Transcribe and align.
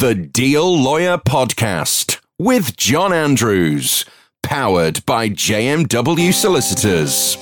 The 0.00 0.14
Deal 0.16 0.76
Lawyer 0.76 1.18
Podcast 1.18 2.18
with 2.36 2.76
John 2.76 3.12
Andrews, 3.12 4.04
powered 4.42 5.06
by 5.06 5.28
JMW 5.28 6.34
Solicitors. 6.34 7.36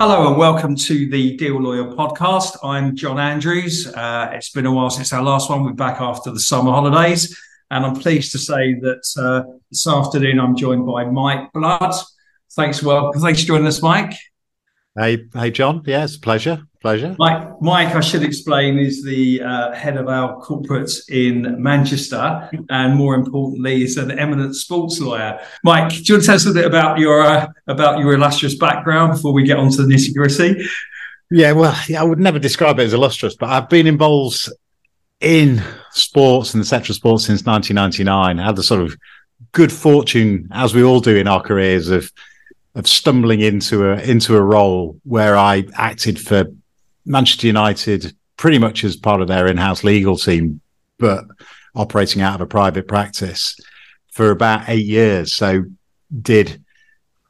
Hello 0.00 0.28
and 0.28 0.38
welcome 0.38 0.76
to 0.76 1.08
the 1.08 1.36
Deal 1.36 1.60
Lawyer 1.60 1.82
podcast. 1.82 2.56
I'm 2.62 2.94
John 2.94 3.18
Andrews. 3.18 3.92
Uh, 3.92 4.30
it's 4.32 4.50
been 4.50 4.64
a 4.64 4.70
while 4.70 4.90
since 4.90 5.12
our 5.12 5.24
last 5.24 5.50
one. 5.50 5.64
We're 5.64 5.72
back 5.72 6.00
after 6.00 6.30
the 6.30 6.38
summer 6.38 6.70
holidays, 6.70 7.36
and 7.72 7.84
I'm 7.84 7.96
pleased 7.96 8.30
to 8.30 8.38
say 8.38 8.74
that 8.74 9.02
uh, 9.18 9.42
this 9.72 9.88
afternoon 9.88 10.38
I'm 10.38 10.54
joined 10.54 10.86
by 10.86 11.04
Mike 11.04 11.52
Blood. 11.52 11.94
Thanks, 12.52 12.80
well, 12.80 13.10
thanks 13.12 13.40
for 13.40 13.48
joining 13.48 13.66
us, 13.66 13.82
Mike. 13.82 14.12
Hey, 14.96 15.26
hey, 15.34 15.50
John. 15.50 15.82
Yeah, 15.84 16.04
it's 16.04 16.14
a 16.14 16.20
pleasure. 16.20 16.67
Pleasure. 16.80 17.16
Mike, 17.18 17.60
Mike, 17.60 17.94
I 17.96 18.00
should 18.00 18.22
explain, 18.22 18.78
is 18.78 19.02
the 19.04 19.42
uh, 19.42 19.72
head 19.72 19.96
of 19.96 20.06
our 20.06 20.40
corporate 20.40 20.92
in 21.08 21.60
Manchester, 21.60 22.48
and 22.70 22.94
more 22.94 23.16
importantly, 23.16 23.82
is 23.82 23.96
an 23.96 24.16
eminent 24.16 24.54
sports 24.54 25.00
lawyer. 25.00 25.40
Mike, 25.64 25.88
do 25.88 25.96
you 25.96 26.14
want 26.14 26.22
to 26.22 26.26
tell 26.26 26.36
us 26.36 26.46
a 26.46 26.52
bit 26.52 26.64
about 26.64 26.98
your 26.98 27.20
uh, 27.22 27.48
about 27.66 27.98
your 27.98 28.12
illustrious 28.12 28.54
background 28.54 29.14
before 29.14 29.32
we 29.32 29.42
get 29.42 29.56
on 29.56 29.70
to 29.72 29.82
the 29.82 29.92
nitty 29.92 30.14
gritty? 30.14 30.64
Yeah, 31.32 31.50
well, 31.52 31.76
yeah, 31.88 32.00
I 32.00 32.04
would 32.04 32.20
never 32.20 32.38
describe 32.38 32.78
it 32.78 32.84
as 32.84 32.94
illustrious, 32.94 33.34
but 33.34 33.48
I've 33.48 33.68
been 33.68 33.88
involved 33.88 34.48
in 35.20 35.60
sports 35.90 36.54
and 36.54 36.60
the 36.60 36.66
sector 36.66 36.92
of 36.92 36.96
sports 36.96 37.24
since 37.24 37.44
1999. 37.44 38.38
I 38.38 38.46
had 38.46 38.54
the 38.54 38.62
sort 38.62 38.82
of 38.82 38.96
good 39.50 39.72
fortune, 39.72 40.48
as 40.52 40.74
we 40.74 40.84
all 40.84 41.00
do 41.00 41.16
in 41.16 41.26
our 41.26 41.42
careers, 41.42 41.88
of 41.88 42.12
of 42.76 42.86
stumbling 42.86 43.40
into 43.40 43.90
a 43.90 44.00
into 44.00 44.36
a 44.36 44.42
role 44.42 45.00
where 45.02 45.36
I 45.36 45.66
acted 45.74 46.20
for 46.20 46.44
Manchester 47.08 47.46
United 47.46 48.14
pretty 48.36 48.58
much 48.58 48.84
as 48.84 48.96
part 48.96 49.20
of 49.20 49.28
their 49.28 49.46
in-house 49.46 49.82
legal 49.82 50.16
team, 50.16 50.60
but 50.98 51.24
operating 51.74 52.22
out 52.22 52.36
of 52.36 52.40
a 52.40 52.46
private 52.46 52.86
practice 52.86 53.58
for 54.12 54.30
about 54.30 54.68
eight 54.68 54.86
years. 54.86 55.32
So 55.32 55.64
did 56.22 56.62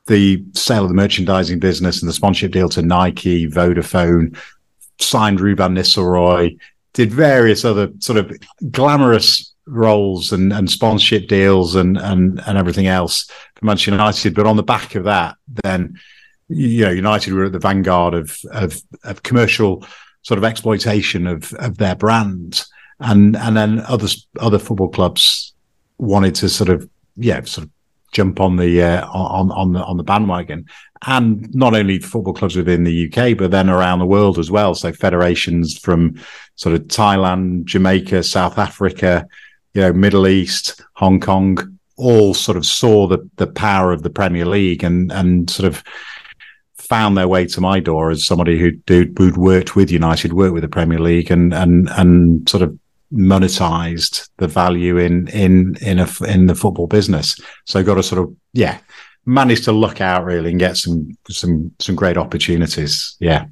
the 0.06 0.44
sale 0.54 0.84
of 0.84 0.88
the 0.88 0.94
merchandising 0.94 1.58
business 1.58 2.02
and 2.02 2.08
the 2.08 2.14
sponsorship 2.14 2.52
deal 2.52 2.68
to 2.70 2.82
Nike, 2.82 3.48
Vodafone, 3.48 4.36
signed 5.00 5.38
Ruud 5.38 5.58
van 5.58 5.74
Nistelrooy, 5.74 6.58
did 6.92 7.12
various 7.12 7.64
other 7.64 7.90
sort 8.00 8.18
of 8.18 8.36
glamorous 8.70 9.54
roles 9.66 10.32
and, 10.32 10.52
and 10.52 10.70
sponsorship 10.70 11.28
deals 11.28 11.74
and, 11.74 11.98
and, 11.98 12.40
and 12.46 12.58
everything 12.58 12.86
else 12.86 13.30
for 13.54 13.66
Manchester 13.66 13.92
United. 13.92 14.34
But 14.34 14.46
on 14.46 14.56
the 14.56 14.62
back 14.62 14.94
of 14.94 15.04
that, 15.04 15.36
then 15.62 15.98
you 16.48 16.84
know, 16.84 16.90
United 16.90 17.32
were 17.32 17.44
at 17.44 17.52
the 17.52 17.58
vanguard 17.58 18.14
of 18.14 18.38
of, 18.52 18.80
of 19.04 19.22
commercial 19.22 19.84
sort 20.22 20.38
of 20.38 20.44
exploitation 20.44 21.26
of 21.26 21.52
of 21.54 21.78
their 21.78 21.94
brand, 21.94 22.64
and 23.00 23.36
and 23.36 23.56
then 23.56 23.80
other 23.80 24.08
other 24.40 24.58
football 24.58 24.88
clubs 24.88 25.54
wanted 25.98 26.34
to 26.36 26.48
sort 26.48 26.70
of 26.70 26.88
yeah 27.16 27.42
sort 27.42 27.66
of 27.66 27.70
jump 28.12 28.40
on 28.40 28.56
the 28.56 28.82
uh, 28.82 29.06
on 29.08 29.50
on 29.52 29.72
the 29.72 29.84
on 29.84 29.96
the 29.96 30.02
bandwagon, 30.02 30.66
and 31.06 31.54
not 31.54 31.74
only 31.74 31.98
football 31.98 32.32
clubs 32.32 32.56
within 32.56 32.84
the 32.84 33.06
UK 33.06 33.36
but 33.36 33.50
then 33.50 33.68
around 33.68 33.98
the 33.98 34.06
world 34.06 34.38
as 34.38 34.50
well. 34.50 34.74
So 34.74 34.92
federations 34.92 35.78
from 35.78 36.20
sort 36.56 36.74
of 36.74 36.82
Thailand, 36.88 37.66
Jamaica, 37.66 38.22
South 38.22 38.58
Africa, 38.58 39.26
you 39.74 39.82
know, 39.82 39.92
Middle 39.92 40.26
East, 40.26 40.82
Hong 40.94 41.20
Kong, 41.20 41.78
all 41.96 42.32
sort 42.34 42.56
of 42.56 42.64
saw 42.64 43.06
the 43.06 43.28
the 43.36 43.46
power 43.46 43.92
of 43.92 44.02
the 44.02 44.10
Premier 44.10 44.46
League 44.46 44.82
and 44.82 45.12
and 45.12 45.50
sort 45.50 45.66
of 45.66 45.84
found 46.88 47.16
their 47.16 47.28
way 47.28 47.46
to 47.46 47.60
my 47.60 47.80
door 47.80 48.10
as 48.10 48.24
somebody 48.24 48.58
who 48.58 48.72
who'd 48.86 49.36
worked 49.36 49.76
with 49.76 49.90
United, 49.90 50.32
worked 50.32 50.54
with 50.54 50.62
the 50.62 50.68
Premier 50.68 50.98
League, 50.98 51.30
and 51.30 51.52
and 51.52 51.88
and 51.90 52.48
sort 52.48 52.62
of 52.62 52.78
monetized 53.12 54.28
the 54.36 54.48
value 54.48 54.98
in 54.98 55.28
in 55.28 55.76
in 55.80 55.98
a 55.98 56.08
in 56.26 56.46
the 56.46 56.54
football 56.54 56.86
business. 56.86 57.38
So 57.64 57.82
got 57.82 57.94
to 57.94 58.02
sort 58.02 58.22
of 58.22 58.34
yeah 58.52 58.78
managed 59.28 59.64
to 59.64 59.72
look 59.72 60.00
out 60.00 60.24
really 60.24 60.50
and 60.50 60.58
get 60.58 60.76
some 60.76 61.16
some 61.28 61.70
some 61.78 61.94
great 61.94 62.16
opportunities. 62.16 63.16
Yeah. 63.20 63.44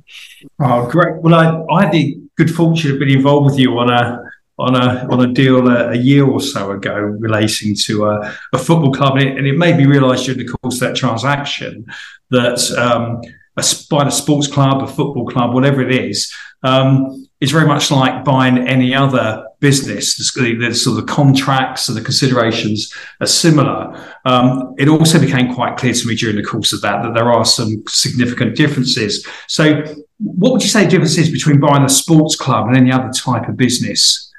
Oh, 0.61 0.89
great. 0.91 1.23
Well, 1.23 1.35
I, 1.35 1.75
I 1.75 1.85
had 1.85 1.93
the 1.93 2.19
good 2.37 2.55
fortune 2.55 2.93
of 2.93 2.99
being 2.99 3.19
involved 3.19 3.51
with 3.51 3.59
you 3.59 3.79
on 3.79 3.91
a 3.91 4.23
on 4.59 4.75
a 4.75 5.07
on 5.11 5.21
a 5.21 5.33
deal 5.33 5.69
a, 5.69 5.91
a 5.91 5.97
year 5.97 6.25
or 6.25 6.41
so 6.41 6.71
ago 6.71 6.95
relating 6.95 7.75
to 7.75 8.07
a, 8.07 8.35
a 8.55 8.59
football 8.59 8.93
club, 8.93 9.17
and 9.17 9.29
it, 9.29 9.37
and 9.37 9.47
it, 9.47 9.59
made 9.59 9.77
me 9.77 9.85
realise 9.85 10.25
during 10.25 10.39
the 10.39 10.53
course 10.53 10.77
of 10.77 10.89
that 10.89 10.97
transaction 10.97 11.85
that 12.31 12.71
um, 12.79 13.21
a, 13.57 13.65
buying 13.91 14.09
a 14.09 14.13
sports 14.13 14.49
club, 14.49 14.83
a 14.83 14.87
football 14.87 15.27
club, 15.27 15.55
whatever 15.55 15.83
it 15.83 15.93
is, 15.93 16.33
um, 16.63 17.27
is 17.41 17.51
very 17.51 17.67
much 17.67 17.91
like 17.91 18.25
buying 18.25 18.67
any 18.67 18.95
other 18.95 19.47
business. 19.61 20.33
The, 20.35 20.55
the 20.57 20.75
sort 20.75 20.99
of 20.99 21.07
the 21.07 21.13
contracts 21.13 21.89
and 21.89 21.97
the 21.97 22.03
considerations 22.03 22.93
are 23.21 23.27
similar. 23.27 24.17
Um, 24.25 24.75
it 24.79 24.89
also 24.89 25.21
became 25.21 25.55
quite 25.55 25.77
clear 25.77 25.93
to 25.93 26.09
me 26.09 26.15
during 26.15 26.37
the 26.37 26.43
course 26.43 26.73
of 26.73 26.81
that 26.83 27.03
that 27.03 27.15
there 27.15 27.31
are 27.31 27.45
some 27.45 27.83
significant 27.89 28.57
differences. 28.57 29.27
So, 29.49 29.83
what 30.19 30.53
would 30.53 30.63
you 30.63 30.69
say 30.69 30.85
the 30.85 30.91
difference 30.91 31.19
is 31.19 31.31
between 31.31 31.61
buying 31.61 31.85
a 31.85 31.91
sports 31.91 32.37
club 32.37 32.69
and 32.69 32.77
any 32.77 32.91
other 32.91 33.11
type 33.11 33.49
of 33.49 33.57
business? 33.57 34.33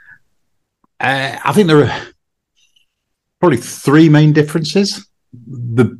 Uh, 0.99 1.37
I 1.43 1.53
think 1.53 1.67
there 1.67 1.83
are 1.83 2.07
probably 3.39 3.57
three 3.57 4.09
main 4.09 4.33
differences. 4.33 5.07
The 5.31 5.97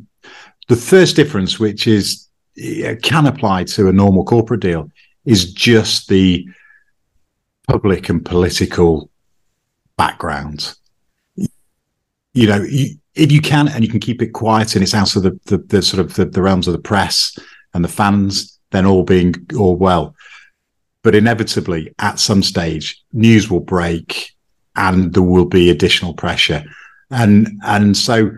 the 0.68 0.76
first 0.76 1.16
difference, 1.16 1.60
which 1.60 1.88
is 1.88 2.28
uh, 2.60 2.96
can 3.02 3.26
apply 3.26 3.64
to 3.66 3.88
a 3.88 3.94
normal 3.94 4.24
corporate 4.24 4.62
deal, 4.62 4.90
is 5.26 5.54
just 5.54 6.10
the 6.10 6.48
public 7.68 8.10
and 8.10 8.26
political 8.26 9.10
background. 9.98 10.76
You 12.34 12.48
know, 12.48 12.62
you, 12.64 12.96
if 13.16 13.32
you 13.32 13.42
can 13.42 13.68
and 13.68 13.84
you 13.84 13.90
can 13.90 14.00
keep 14.00 14.22
it 14.22 14.28
quiet 14.28 14.76
and 14.76 14.84
it's 14.84 14.94
out 14.94 15.16
of 15.16 15.24
the, 15.24 15.40
the, 15.46 15.58
the 15.58 15.82
sort 15.82 16.00
of 16.00 16.14
the, 16.16 16.26
the 16.26 16.42
realms 16.42 16.68
of 16.68 16.74
the 16.74 16.80
press 16.80 17.38
and 17.74 17.84
the 17.84 17.90
fans, 17.90 18.60
then 18.72 18.86
all 18.86 19.04
being 19.04 19.34
all 19.58 19.76
well. 19.76 20.16
But 21.04 21.16
inevitably, 21.16 21.94
at 22.00 22.20
some 22.20 22.44
stage, 22.44 23.02
news 23.14 23.50
will 23.50 23.62
break 23.62 24.32
and 24.76 25.14
there 25.14 25.24
will 25.24 25.46
be 25.46 25.70
additional 25.70 26.14
pressure. 26.14 26.64
And 27.10 27.60
and 27.66 27.96
so 27.96 28.32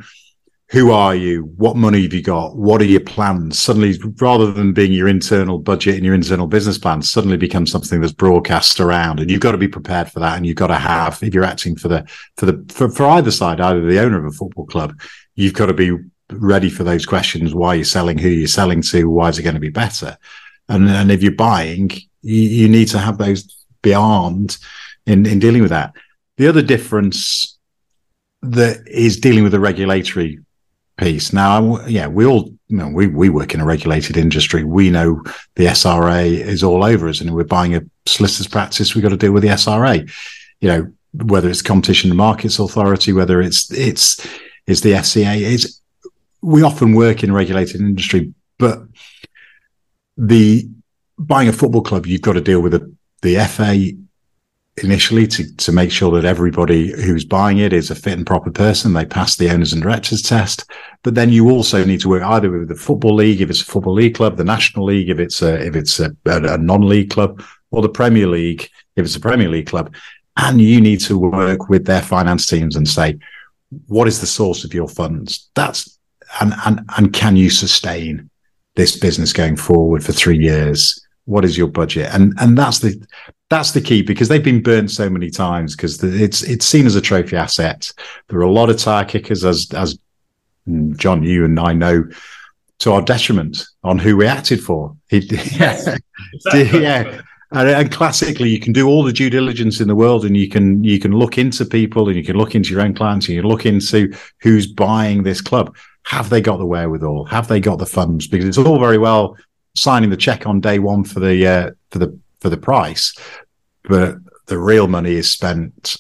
who 0.72 0.91
are 0.91 1.16
you? 1.16 1.52
What 1.57 1.75
money 1.75 2.03
have 2.03 2.13
you 2.13 2.22
got? 2.22 2.56
What 2.56 2.80
are 2.80 2.85
your 2.85 3.00
plans? 3.00 3.57
Suddenly, 3.57 4.00
rather 4.22 4.52
than 4.52 4.72
being 4.72 4.91
your 4.91 5.07
internal 5.07 5.57
budget 5.57 5.96
and 5.96 6.06
your 6.06 6.13
internal 6.13 6.46
business 6.46 6.78
plan, 6.78 7.02
suddenly 7.02 7.38
becomes 7.38 7.72
something 7.72 8.00
that's 8.00 8.13
broadcast 8.13 8.80
around. 8.80 9.19
And 9.19 9.31
you've 9.31 9.40
got 9.41 9.53
to 9.53 9.57
be 9.57 9.68
prepared 9.68 10.12
for 10.12 10.19
that. 10.19 10.38
And 10.38 10.46
you've 10.46 10.57
got 10.57 10.68
to 10.68 10.75
have, 10.75 11.24
if 11.24 11.34
you're 11.34 11.44
acting 11.44 11.75
for 11.75 11.88
the, 11.88 12.07
for 12.38 12.46
the, 12.46 12.63
for, 12.72 12.88
for 12.88 13.06
either 13.07 13.31
side, 13.31 13.59
either 13.59 13.81
the 13.81 14.00
owner 14.00 14.19
of 14.19 14.31
a 14.31 14.35
football 14.35 14.68
club, 14.68 15.00
you've 15.34 15.56
got 15.56 15.66
to 15.68 15.74
be 15.74 15.97
ready 16.31 16.69
for 16.69 16.84
those 16.84 17.07
questions. 17.07 17.56
Why 17.56 17.74
you're 17.74 17.84
selling, 17.84 18.19
who 18.19 18.30
you're 18.30 18.47
selling 18.47 18.84
to, 18.84 19.09
why 19.09 19.30
is 19.30 19.40
it 19.40 19.44
going 19.44 19.56
to 19.56 19.59
be 19.59 19.69
better? 19.69 20.19
And, 20.68 20.88
and 20.88 21.09
if 21.09 21.24
you're 21.24 21.31
buying, 21.31 21.90
you, 22.22 22.41
you 22.41 22.69
need 22.69 22.90
to 22.90 23.00
have 23.00 23.18
those 23.18 23.66
be 23.81 23.96
armed 23.96 24.57
in, 25.07 25.25
in 25.25 25.40
dealing 25.40 25.63
with 25.63 25.72
that. 25.72 25.96
The 26.38 26.47
other 26.47 26.62
difference 26.62 27.57
that 28.44 28.88
is 28.88 29.19
dealing 29.19 29.41
with 29.41 29.51
the 29.51 29.59
regulatory 29.59 30.41
piece. 31.00 31.34
Now, 31.34 31.86
yeah, 31.88 32.08
we 32.08 32.26
all, 32.26 32.54
you 32.68 32.78
know, 32.78 32.90
we, 32.90 33.08
we 33.08 33.30
work 33.30 33.54
in 33.54 33.62
a 33.62 33.66
regulated 33.66 34.18
industry. 34.18 34.64
We 34.64 34.90
know 34.90 35.24
the 35.56 35.66
SRA 35.66 36.30
is 36.30 36.64
all 36.64 36.84
over 36.84 37.08
us 37.08 37.22
and 37.22 37.34
we're 37.34 37.46
buying 37.46 37.76
a 37.76 37.82
solicitor's 38.06 38.48
practice. 38.48 38.94
We've 38.94 39.02
got 39.02 39.10
to 39.10 39.18
deal 39.18 39.32
with 39.32 39.44
the 39.44 39.50
SRA, 39.50 40.10
you 40.60 40.68
know, 40.68 40.92
whether 41.14 41.50
it's 41.50 41.62
competition 41.62 42.12
and 42.12 42.18
markets 42.18 42.60
authority, 42.60 43.14
whether 43.14 43.42
it's, 43.42 43.72
it's, 43.72 44.28
it's 44.68 44.81
the 44.81 44.92
FCA 44.92 45.42
is 45.42 45.80
we 46.42 46.62
often 46.62 46.94
work 46.94 47.24
in 47.24 47.31
a 47.31 47.34
regulated 47.34 47.81
industry, 47.81 48.34
but 48.57 48.84
the 50.18 50.68
buying 51.18 51.48
a 51.50 51.54
football 51.54 51.81
club, 51.81 52.06
you've 52.06 52.22
got 52.22 52.34
to 52.34 52.42
deal 52.42 52.62
with 52.62 52.74
the, 52.74 52.96
the 53.22 53.36
FA 53.46 53.92
initially 54.84 55.28
to, 55.28 55.56
to 55.58 55.72
make 55.72 55.92
sure 55.92 56.12
that 56.12 56.26
everybody 56.26 56.92
who's 56.92 57.26
buying 57.26 57.60
it 57.60 57.74
is 57.74 57.92
a 57.92 57.96
fit 57.96 58.18
and 58.18 58.26
proper 58.26 58.52
person. 58.52 58.94
They 58.94 59.06
pass 59.06 59.36
the 59.36 59.50
owners 59.50 59.74
and 59.74 59.81
directors 59.81 60.22
test. 60.22 60.70
But 61.04 61.16
then 61.16 61.30
you 61.30 61.50
also 61.50 61.84
need 61.86 62.00
to 62.02 62.10
work 62.10 62.24
either 62.24 62.52
with 62.52 62.68
the 62.68 62.76
football 62.76 63.16
league, 63.16 63.42
if 63.42 63.50
it's 63.50 63.62
a 63.62 63.66
football 63.66 63.94
league 63.94 64.16
club, 64.16 64.38
the 64.38 64.44
national 64.44 64.86
league, 64.86 65.10
if 65.10 65.20
it's 65.20 65.42
a, 65.42 65.56
if 65.66 65.76
it's 65.76 66.00
a, 66.00 66.16
a, 66.26 66.54
a 66.54 66.58
non-league 66.58 67.10
club 67.10 67.44
or 67.72 67.81
the 67.81 67.90
Premier 67.90 68.28
League, 68.28 68.70
if 68.96 69.06
it's 69.06 69.16
a 69.16 69.20
Premier 69.20 69.50
League 69.50 69.68
club. 69.68 69.94
And 70.38 70.62
you 70.62 70.80
need 70.82 71.02
to 71.02 71.18
work 71.18 71.70
with 71.70 71.86
their 71.86 72.02
finance 72.02 72.48
teams 72.48 72.75
and 72.75 72.88
say, 72.88 73.20
what 73.88 74.08
is 74.08 74.20
the 74.20 74.28
source 74.28 74.64
of 74.64 74.74
your 74.74 74.88
funds? 74.88 75.50
That's, 75.56 76.00
and, 76.42 76.54
and, 76.66 76.82
and 76.98 77.14
can 77.14 77.36
you 77.36 77.50
sustain 77.50 78.30
this 78.75 78.98
business 78.98 79.34
going 79.34 79.58
forward 79.58 80.04
for 80.04 80.12
three 80.12 80.38
years? 80.38 81.06
What 81.25 81.46
is 81.46 81.58
your 81.58 81.68
budget? 81.68 82.10
And, 82.14 82.34
and 82.40 82.58
that's 82.58 82.80
the, 82.80 83.06
that's 83.50 83.72
the 83.72 83.81
key 83.81 84.01
because 84.01 84.28
they've 84.28 84.44
been 84.44 84.62
burnt 84.62 84.92
so 84.92 85.10
many 85.10 85.30
times 85.30 85.75
because 85.75 86.04
it's 86.04 86.44
it's 86.44 86.66
seen 86.66 86.86
as 86.86 86.96
a 86.96 87.01
trophy 87.01 87.36
asset. 87.36 87.92
There 88.28 88.40
are 88.40 88.44
a 88.44 88.51
lot 88.51 88.69
of 88.69 88.78
tire 88.78 89.06
kickers, 89.06 89.44
as 89.44 89.68
as 89.74 89.98
John, 90.96 91.24
you 91.24 91.46
and 91.46 91.60
I 91.60 91.74
know, 91.74 92.06
to 92.80 92.92
our 92.92 93.01
detriment 93.01 93.66
on 93.84 93.98
who 93.98 94.16
we 94.16 94.28
acted 94.28 94.62
for. 94.62 94.96
yeah, 95.10 95.98
yeah. 96.54 97.22
And, 97.51 97.68
and, 97.68 97.92
classically, 97.92 98.50
you 98.50 98.60
can 98.60 98.74
do 98.74 98.88
all 98.88 99.01
the 99.01 99.12
due 99.12 99.31
diligence 99.31 99.81
in 99.81 99.88
the 99.88 99.96
world, 99.96 100.24
and 100.24 100.38
you 100.38 100.48
can 100.48 100.84
you 100.84 101.00
can 101.00 101.13
look 101.13 101.40
into 101.40 101.66
people, 101.66 102.07
and 102.07 102.16
you 102.16 102.24
can 102.24 102.38
look 102.38 102.54
into 102.54 102.69
your 102.69 102.81
own 102.81 102.94
clients, 102.94 103.25
and 103.28 103.36
you 103.36 103.42
can 103.42 103.50
look 103.50 103.66
into 103.66 104.13
who's 104.42 104.68
buying 104.68 105.24
this 105.24 105.42
club. 105.42 105.75
Have 106.04 106.30
they 106.30 106.42
got 106.42 106.57
the 106.57 106.66
wherewithal? 106.68 107.25
Have 107.25 107.48
they 107.48 107.60
got 107.60 107.80
the 107.80 107.88
funds? 107.88 108.28
Because 108.28 108.46
it's 108.46 108.60
all 108.60 108.80
very 108.80 109.00
well 109.00 109.36
signing 109.75 110.12
the 110.12 110.18
check 110.18 110.46
on 110.46 110.60
day 110.60 110.78
one 110.78 111.04
for 111.04 111.19
the 111.19 111.48
uh, 111.48 111.72
for 111.90 111.98
the 111.98 112.19
for 112.41 112.50
the 112.50 112.57
price, 112.57 113.13
but 113.83 114.18
the 114.47 114.57
real 114.57 114.88
money 114.88 115.13
is 115.13 115.31
spent 115.31 115.97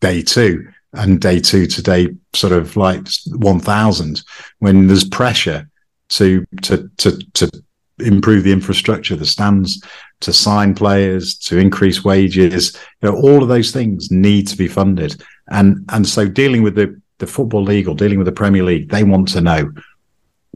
day 0.00 0.22
two 0.22 0.66
and 0.94 1.20
day 1.20 1.40
two 1.40 1.66
to 1.66 1.82
day 1.82 2.08
sort 2.34 2.52
of 2.52 2.76
like 2.76 3.06
1000 3.28 4.22
when 4.58 4.86
there's 4.86 5.04
pressure 5.04 5.68
to 6.08 6.44
to 6.60 6.90
to 6.98 7.18
to 7.32 7.50
improve 7.98 8.44
the 8.44 8.52
infrastructure 8.52 9.16
the 9.16 9.24
stands 9.24 9.82
to 10.20 10.32
sign 10.32 10.74
players 10.74 11.36
to 11.36 11.58
increase 11.58 12.04
wages 12.04 12.76
you 13.02 13.10
know 13.10 13.16
all 13.16 13.42
of 13.42 13.48
those 13.48 13.70
things 13.70 14.10
need 14.10 14.46
to 14.48 14.56
be 14.56 14.68
funded. 14.68 15.22
And 15.50 15.84
and 15.90 16.06
so 16.06 16.28
dealing 16.28 16.62
with 16.62 16.74
the 16.74 17.00
the 17.18 17.26
football 17.26 17.62
league 17.62 17.88
or 17.88 17.94
dealing 17.94 18.18
with 18.18 18.26
the 18.26 18.32
premier 18.32 18.64
league 18.64 18.90
they 18.90 19.04
want 19.04 19.28
to 19.28 19.40
know 19.40 19.72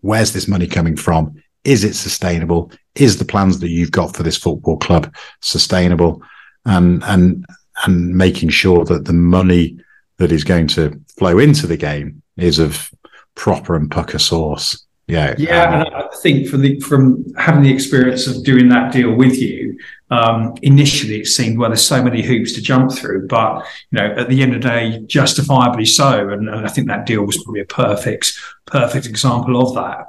where's 0.02 0.32
this 0.32 0.48
money 0.48 0.66
coming 0.66 0.96
from 0.96 1.40
is 1.66 1.84
it 1.84 1.94
sustainable? 1.94 2.70
Is 2.94 3.18
the 3.18 3.24
plans 3.24 3.58
that 3.60 3.68
you've 3.68 3.90
got 3.90 4.14
for 4.14 4.22
this 4.22 4.36
football 4.36 4.78
club 4.78 5.14
sustainable? 5.40 6.22
And 6.64 7.02
and 7.04 7.44
and 7.84 8.16
making 8.16 8.48
sure 8.48 8.84
that 8.84 9.04
the 9.04 9.12
money 9.12 9.78
that 10.18 10.32
is 10.32 10.44
going 10.44 10.66
to 10.68 10.98
flow 11.18 11.38
into 11.38 11.66
the 11.66 11.76
game 11.76 12.22
is 12.36 12.58
of 12.58 12.90
proper 13.34 13.76
and 13.76 13.90
pucker 13.90 14.18
source. 14.18 14.86
Yeah, 15.08 15.36
yeah, 15.38 15.62
um, 15.62 15.86
and 15.86 15.94
I 15.94 16.08
think 16.20 16.48
from 16.48 16.62
the 16.62 16.80
from 16.80 17.24
having 17.36 17.62
the 17.62 17.72
experience 17.72 18.26
of 18.26 18.42
doing 18.42 18.68
that 18.70 18.92
deal 18.92 19.14
with 19.14 19.36
you, 19.36 19.78
um, 20.10 20.54
initially 20.62 21.20
it 21.20 21.26
seemed 21.26 21.58
well, 21.58 21.70
there's 21.70 21.86
so 21.86 22.02
many 22.02 22.22
hoops 22.22 22.52
to 22.54 22.62
jump 22.62 22.90
through, 22.90 23.28
but 23.28 23.64
you 23.92 23.98
know, 23.98 24.14
at 24.16 24.28
the 24.28 24.42
end 24.42 24.56
of 24.56 24.62
the 24.62 24.68
day, 24.68 25.04
justifiably 25.06 25.84
so, 25.84 26.28
and, 26.30 26.48
and 26.48 26.66
I 26.66 26.68
think 26.68 26.88
that 26.88 27.06
deal 27.06 27.24
was 27.24 27.40
probably 27.44 27.60
a 27.60 27.66
perfect 27.66 28.32
perfect 28.64 29.06
example 29.06 29.60
of 29.62 29.76
that. 29.76 30.06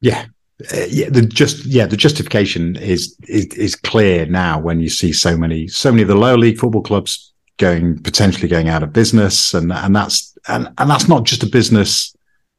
Yeah, 0.00 0.26
uh, 0.72 0.86
yeah, 0.88 1.08
the 1.10 1.22
just 1.22 1.64
yeah, 1.64 1.86
the 1.86 1.96
justification 1.96 2.76
is, 2.76 3.16
is 3.28 3.46
is 3.46 3.76
clear 3.76 4.24
now 4.26 4.58
when 4.58 4.80
you 4.80 4.88
see 4.88 5.12
so 5.12 5.36
many 5.36 5.66
so 5.66 5.90
many 5.90 6.02
of 6.02 6.08
the 6.08 6.14
lower 6.14 6.38
league 6.38 6.58
football 6.58 6.82
clubs 6.82 7.32
going 7.58 7.98
potentially 8.00 8.48
going 8.48 8.68
out 8.68 8.82
of 8.82 8.92
business, 8.92 9.52
and 9.52 9.72
and 9.72 9.96
that's 9.96 10.36
and 10.46 10.68
and 10.78 10.88
that's 10.88 11.08
not 11.08 11.24
just 11.24 11.42
a 11.42 11.46
business 11.46 12.14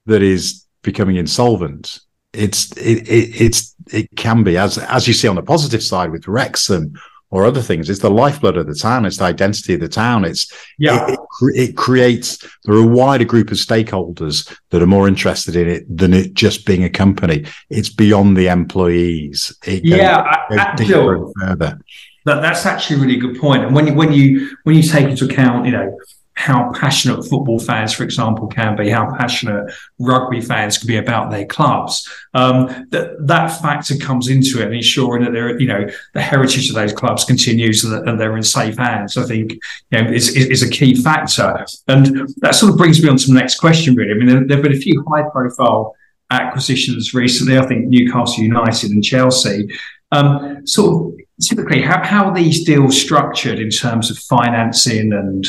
that 0.07 0.21
is 0.21 0.65
becoming 0.81 1.15
insolvent. 1.15 2.01
It's 2.33 2.71
it, 2.74 3.07
it 3.07 3.42
it's 3.42 3.74
it 3.94 4.09
can 4.18 4.44
be 4.44 4.57
as 4.57 4.77
as 4.77 5.07
you 5.07 5.13
see 5.13 5.30
on 5.30 5.38
the 5.38 5.41
positive 5.41 5.81
side 5.81 6.12
with 6.12 6.27
Wrexham 6.27 7.00
or 7.31 7.45
other 7.45 7.62
things. 7.62 7.89
It's 7.89 8.01
the 8.01 8.10
lifeblood 8.10 8.57
of 8.57 8.68
the 8.68 8.75
town. 8.75 9.06
It's 9.06 9.18
the 9.18 9.25
identity 9.25 9.74
of 9.74 9.80
the 9.80 9.89
town. 9.89 10.25
It's 10.25 10.51
yeah. 10.77 11.07
It, 11.07 11.19
it, 11.42 11.69
it, 11.69 11.77
creates 11.77 12.38
there 12.63 12.75
are 12.75 12.83
a 12.83 12.88
wider 12.88 13.25
group 13.25 13.51
of 13.51 13.57
stakeholders 13.57 14.56
that 14.69 14.81
are 14.81 14.88
more 14.88 15.07
interested 15.07 15.56
in 15.56 15.68
it 15.68 15.98
than 15.98 16.13
it 16.13 16.33
just 16.33 16.66
being 16.66 16.83
a 16.83 16.89
company. 16.89 17.45
It's 17.69 17.89
beyond 17.89 18.38
the 18.38 18.48
employees. 18.48 19.57
It 19.66 19.83
yeah, 19.83 20.45
goes, 20.77 20.89
goes 20.89 21.33
further. 21.39 21.80
That, 22.25 22.42
that's 22.42 22.66
actually 22.66 22.98
a 22.98 23.00
really 23.00 23.18
good 23.18 23.39
point. 23.39 23.63
And 23.66 23.75
when 23.75 23.88
you 23.88 23.94
when 23.94 24.12
you 24.12 24.56
when 24.63 24.75
you 24.75 24.83
take 24.83 25.06
into 25.06 25.25
account, 25.25 25.66
you 25.66 25.72
know, 25.72 25.98
how 26.36 26.72
passionate 26.74 27.24
football 27.24 27.60
fans, 27.60 27.94
for 27.94 28.04
example, 28.04 28.48
can 28.48 28.76
be, 28.76 28.90
how 28.90 29.16
passionate 29.18 29.74
rugby 30.00 30.42
fans 30.42 30.78
can 30.78 30.88
be 30.88 30.98
about 30.98 31.32
their 31.32 31.46
clubs. 31.46 32.08
Um, 32.34 32.88
that 32.92 33.16
that 33.22 33.48
factor 33.62 33.96
comes 33.98 34.28
into 34.28 34.60
it 34.60 34.66
and 34.66 34.76
ensuring 34.76 35.24
that 35.24 35.32
they're, 35.32 35.60
you 35.60 35.68
know, 35.68 35.88
the 36.14 36.22
heritage 36.22 36.70
of 36.70 36.76
those 36.76 36.92
clubs 36.92 37.24
continues 37.24 37.84
and 37.84 38.06
that 38.06 38.18
they're 38.18 38.36
in 38.36 38.44
safe 38.44 38.78
hands. 38.78 39.16
I 39.18 39.24
think 39.24 39.54
you 39.92 40.04
know, 40.04 40.12
is, 40.12 40.36
is, 40.36 40.62
a 40.62 40.70
key 40.70 40.96
factor. 40.96 41.66
And 41.88 42.30
that 42.38 42.56
sort 42.56 42.72
of 42.72 42.78
brings 42.78 43.02
me 43.02 43.10
on 43.10 43.18
to 43.18 43.28
the 43.28 43.34
next 43.34 43.56
question, 43.56 43.96
really. 43.96 44.12
I 44.12 44.16
mean, 44.16 44.28
there, 44.28 44.46
there 44.46 44.58
have 44.58 44.64
been 44.64 44.74
a 44.74 44.78
few 44.78 45.06
high 45.08 45.24
profile 45.32 45.96
acquisitions 46.32 47.14
recently. 47.14 47.58
I 47.58 47.66
think 47.66 47.88
Newcastle 47.88 48.44
United 48.44 48.92
and 48.92 49.04
Chelsea. 49.04 49.70
Um, 50.12 50.68
sort 50.68 51.14
of 51.14 51.20
typically, 51.42 51.82
how, 51.82 52.04
how 52.04 52.26
are 52.26 52.36
these 52.36 52.64
deals 52.64 53.00
structured 53.00 53.60
in 53.60 53.70
terms 53.70 54.12
of 54.12 54.18
financing 54.18 55.14
and 55.14 55.48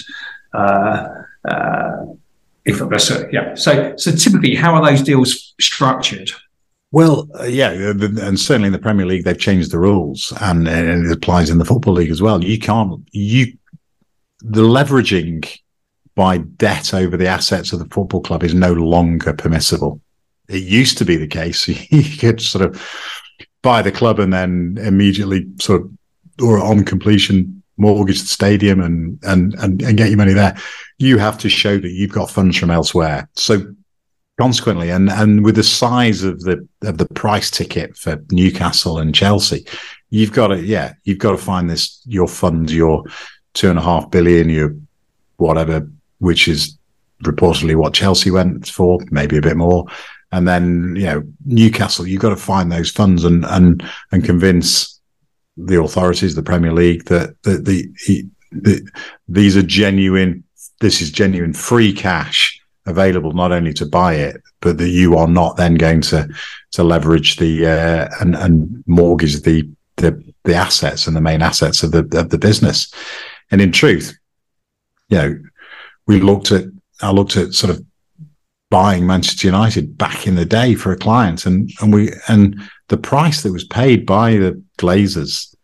uh, 0.53 1.09
uh, 1.49 2.07
if 2.65 2.79
so, 3.01 3.29
yeah. 3.31 3.55
So 3.55 3.95
so 3.97 4.11
typically, 4.13 4.55
how 4.55 4.75
are 4.75 4.85
those 4.85 5.03
deals 5.03 5.55
structured? 5.61 6.31
Well, 6.93 7.29
uh, 7.39 7.45
yeah, 7.45 7.71
and 7.71 8.39
certainly 8.39 8.69
in 8.69 8.73
the 8.73 8.79
Premier 8.79 9.07
League 9.07 9.25
they've 9.25 9.39
changed 9.39 9.71
the 9.71 9.79
rules, 9.79 10.33
and, 10.41 10.69
and, 10.69 11.07
it 11.07 11.13
applies 11.13 11.51
in 11.51 11.59
the 11.59 11.65
Football 11.65 11.95
League 11.95 12.11
as 12.11 12.23
well. 12.23 12.43
You 12.43 12.59
can't 12.59 13.07
you 13.13 13.57
the 14.41 14.63
leveraging 14.63 15.59
by 16.15 16.39
debt 16.39 16.95
over 16.95 17.17
the 17.17 17.27
assets 17.27 17.73
of 17.73 17.79
the 17.79 17.89
football 17.95 18.21
club 18.21 18.43
is 18.43 18.55
no 18.55 18.73
longer 18.73 19.33
permissible. 19.33 20.01
It 20.49 20.63
used 20.63 20.99
to 20.99 21.05
be 21.05 21.17
the 21.17 21.27
case 21.27 21.69
you 21.91 22.19
could 22.19 22.41
sort 22.41 22.65
of 22.65 22.83
buy 23.63 23.83
the 23.83 23.93
club 23.93 24.19
and 24.19 24.33
then 24.33 24.79
immediately 24.81 25.47
sort 25.61 25.83
of 25.83 25.91
or 26.41 26.59
on 26.59 26.85
completion 26.85 27.63
mortgage 27.77 28.21
the 28.21 28.27
stadium 28.27 28.81
and, 28.81 29.19
and, 29.25 29.55
and, 29.55 29.83
and 29.83 29.99
get 29.99 30.09
your 30.09 30.17
money 30.17 30.33
there. 30.33 30.57
You 30.99 31.19
have 31.19 31.39
to 31.39 31.49
show 31.49 31.79
that 31.79 31.91
you've 31.91 32.13
got 32.13 32.31
funds 32.31 32.57
from 32.57 32.71
elsewhere. 32.71 33.29
So 33.35 33.75
consequently, 34.39 34.91
and, 34.91 35.11
and 35.11 35.45
with 35.45 35.57
the 35.57 35.63
size 35.63 36.23
of 36.23 36.41
the, 36.41 36.67
of 36.83 36.99
the 36.99 37.07
price 37.07 37.51
ticket 37.51 37.97
for 37.97 38.23
Newcastle 38.31 38.99
and 38.99 39.15
Chelsea, 39.15 39.67
you've 40.11 40.33
got 40.33 40.49
to, 40.49 40.61
yeah, 40.61 40.95
you've 41.05 41.19
got 41.19 41.33
to 41.33 41.39
find 41.39 41.69
this, 41.69 42.03
your 42.07 42.29
funds, 42.29 42.75
your 42.75 43.05
two 43.55 43.71
and 43.71 43.79
a 43.79 43.83
half 43.83 44.11
billion, 44.11 44.49
your 44.49 44.75
whatever, 45.37 45.89
which 46.19 46.49
is 46.49 46.79
reportedly 47.23 47.77
what 47.77 47.95
Chelsea 47.95 48.31
went 48.31 48.69
for, 48.69 48.99
maybe 49.11 49.37
a 49.37 49.43
bit 49.43 49.57
more. 49.57 49.87
And 50.33 50.47
then, 50.47 50.97
you 50.97 51.05
know, 51.05 51.23
Newcastle, 51.45 52.07
you've 52.07 52.21
got 52.21 52.31
to 52.31 52.37
find 52.37 52.71
those 52.71 52.91
funds 52.91 53.25
and, 53.25 53.45
and, 53.47 53.83
and 54.13 54.25
convince 54.25 54.96
the 55.57 55.81
authorities, 55.81 56.35
the 56.35 56.43
Premier 56.43 56.73
League, 56.73 57.05
that 57.07 57.41
the, 57.43 57.59
the, 57.59 58.25
the, 58.53 58.91
these 59.29 59.57
are 59.57 59.63
genuine. 59.63 60.45
This 60.81 61.01
is 61.01 61.11
genuine 61.11 61.53
free 61.53 61.93
cash 61.93 62.61
available 62.87 63.33
not 63.33 63.53
only 63.53 63.73
to 63.75 63.87
buy 63.87 64.15
it, 64.15 64.41
but 64.61 64.79
that 64.79 64.89
you 64.89 65.17
are 65.17 65.29
not 65.29 65.57
then 65.57 65.75
going 65.75 66.01
to 66.01 66.29
to 66.73 66.85
leverage 66.85 67.37
the 67.37 67.67
uh, 67.67 68.09
and 68.21 68.35
and 68.37 68.85
mortgage 68.87 69.41
the 69.43 69.69
the 69.97 70.23
the 70.45 70.55
assets 70.55 71.07
and 71.07 71.17
the 71.17 71.21
main 71.21 71.43
assets 71.43 71.83
of 71.83 71.93
the 71.93 72.09
of 72.19 72.31
the 72.31 72.39
business. 72.39 72.93
And 73.51 73.61
in 73.61 73.73
truth, 73.73 74.17
you 75.09 75.19
know, 75.19 75.39
we 76.07 76.21
looked 76.21 76.53
at 76.53 76.65
I 77.03 77.11
looked 77.11 77.37
at 77.37 77.53
sort 77.53 77.71
of 77.71 77.85
buying 78.71 79.07
Manchester 79.07 79.47
United 79.47 79.97
back 79.97 80.27
in 80.27 80.35
the 80.35 80.45
day 80.45 80.75
for 80.75 80.93
a 80.93 80.97
client, 80.97 81.47
and 81.47 81.71
and 81.81 81.93
we 81.93 82.13
and 82.29 82.61
the 82.89 82.97
price 82.97 83.43
that 83.43 83.53
was 83.53 83.65
paid 83.65 84.07
by 84.07 84.33
the 84.33 84.63
Glazers 84.79 85.56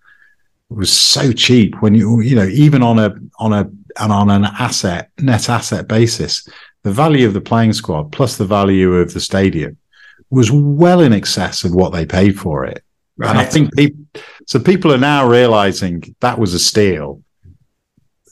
was 0.74 0.92
so 0.92 1.32
cheap 1.32 1.80
when 1.80 1.94
you 1.94 2.20
you 2.20 2.36
know 2.36 2.46
even 2.46 2.82
on 2.82 2.98
a 2.98 3.14
on 3.38 3.52
a 3.52 3.70
and 3.98 4.12
on 4.12 4.30
an 4.30 4.44
asset 4.44 5.10
net 5.18 5.48
asset 5.48 5.88
basis, 5.88 6.48
the 6.82 6.92
value 6.92 7.26
of 7.26 7.34
the 7.34 7.40
playing 7.40 7.72
squad 7.72 8.12
plus 8.12 8.36
the 8.36 8.44
value 8.44 8.94
of 8.94 9.12
the 9.12 9.20
stadium 9.20 9.76
was 10.30 10.50
well 10.50 11.00
in 11.00 11.12
excess 11.12 11.64
of 11.64 11.74
what 11.74 11.92
they 11.92 12.06
paid 12.06 12.38
for 12.38 12.64
it. 12.64 12.82
Right. 13.18 13.30
And 13.30 13.38
I 13.38 13.44
think 13.44 13.74
people, 13.76 14.04
so 14.46 14.58
people 14.58 14.92
are 14.92 14.98
now 14.98 15.28
realizing 15.28 16.14
that 16.20 16.38
was 16.38 16.54
a 16.54 16.58
steal. 16.58 17.22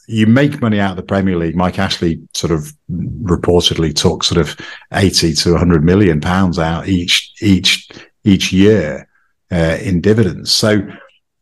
You 0.07 0.25
make 0.25 0.61
money 0.61 0.79
out 0.79 0.91
of 0.91 0.97
the 0.97 1.03
Premier 1.03 1.37
League. 1.37 1.55
Mike 1.55 1.77
Ashley 1.77 2.19
sort 2.33 2.51
of 2.51 2.73
reportedly 2.91 3.95
took 3.95 4.23
sort 4.23 4.41
of 4.41 4.57
80 4.91 5.35
to 5.35 5.51
100 5.51 5.83
million 5.83 6.19
pounds 6.19 6.57
out 6.57 6.87
each 6.87 7.31
each 7.41 7.89
each 8.23 8.51
year 8.51 9.07
uh, 9.51 9.77
in 9.81 10.01
dividends. 10.01 10.53
So 10.53 10.81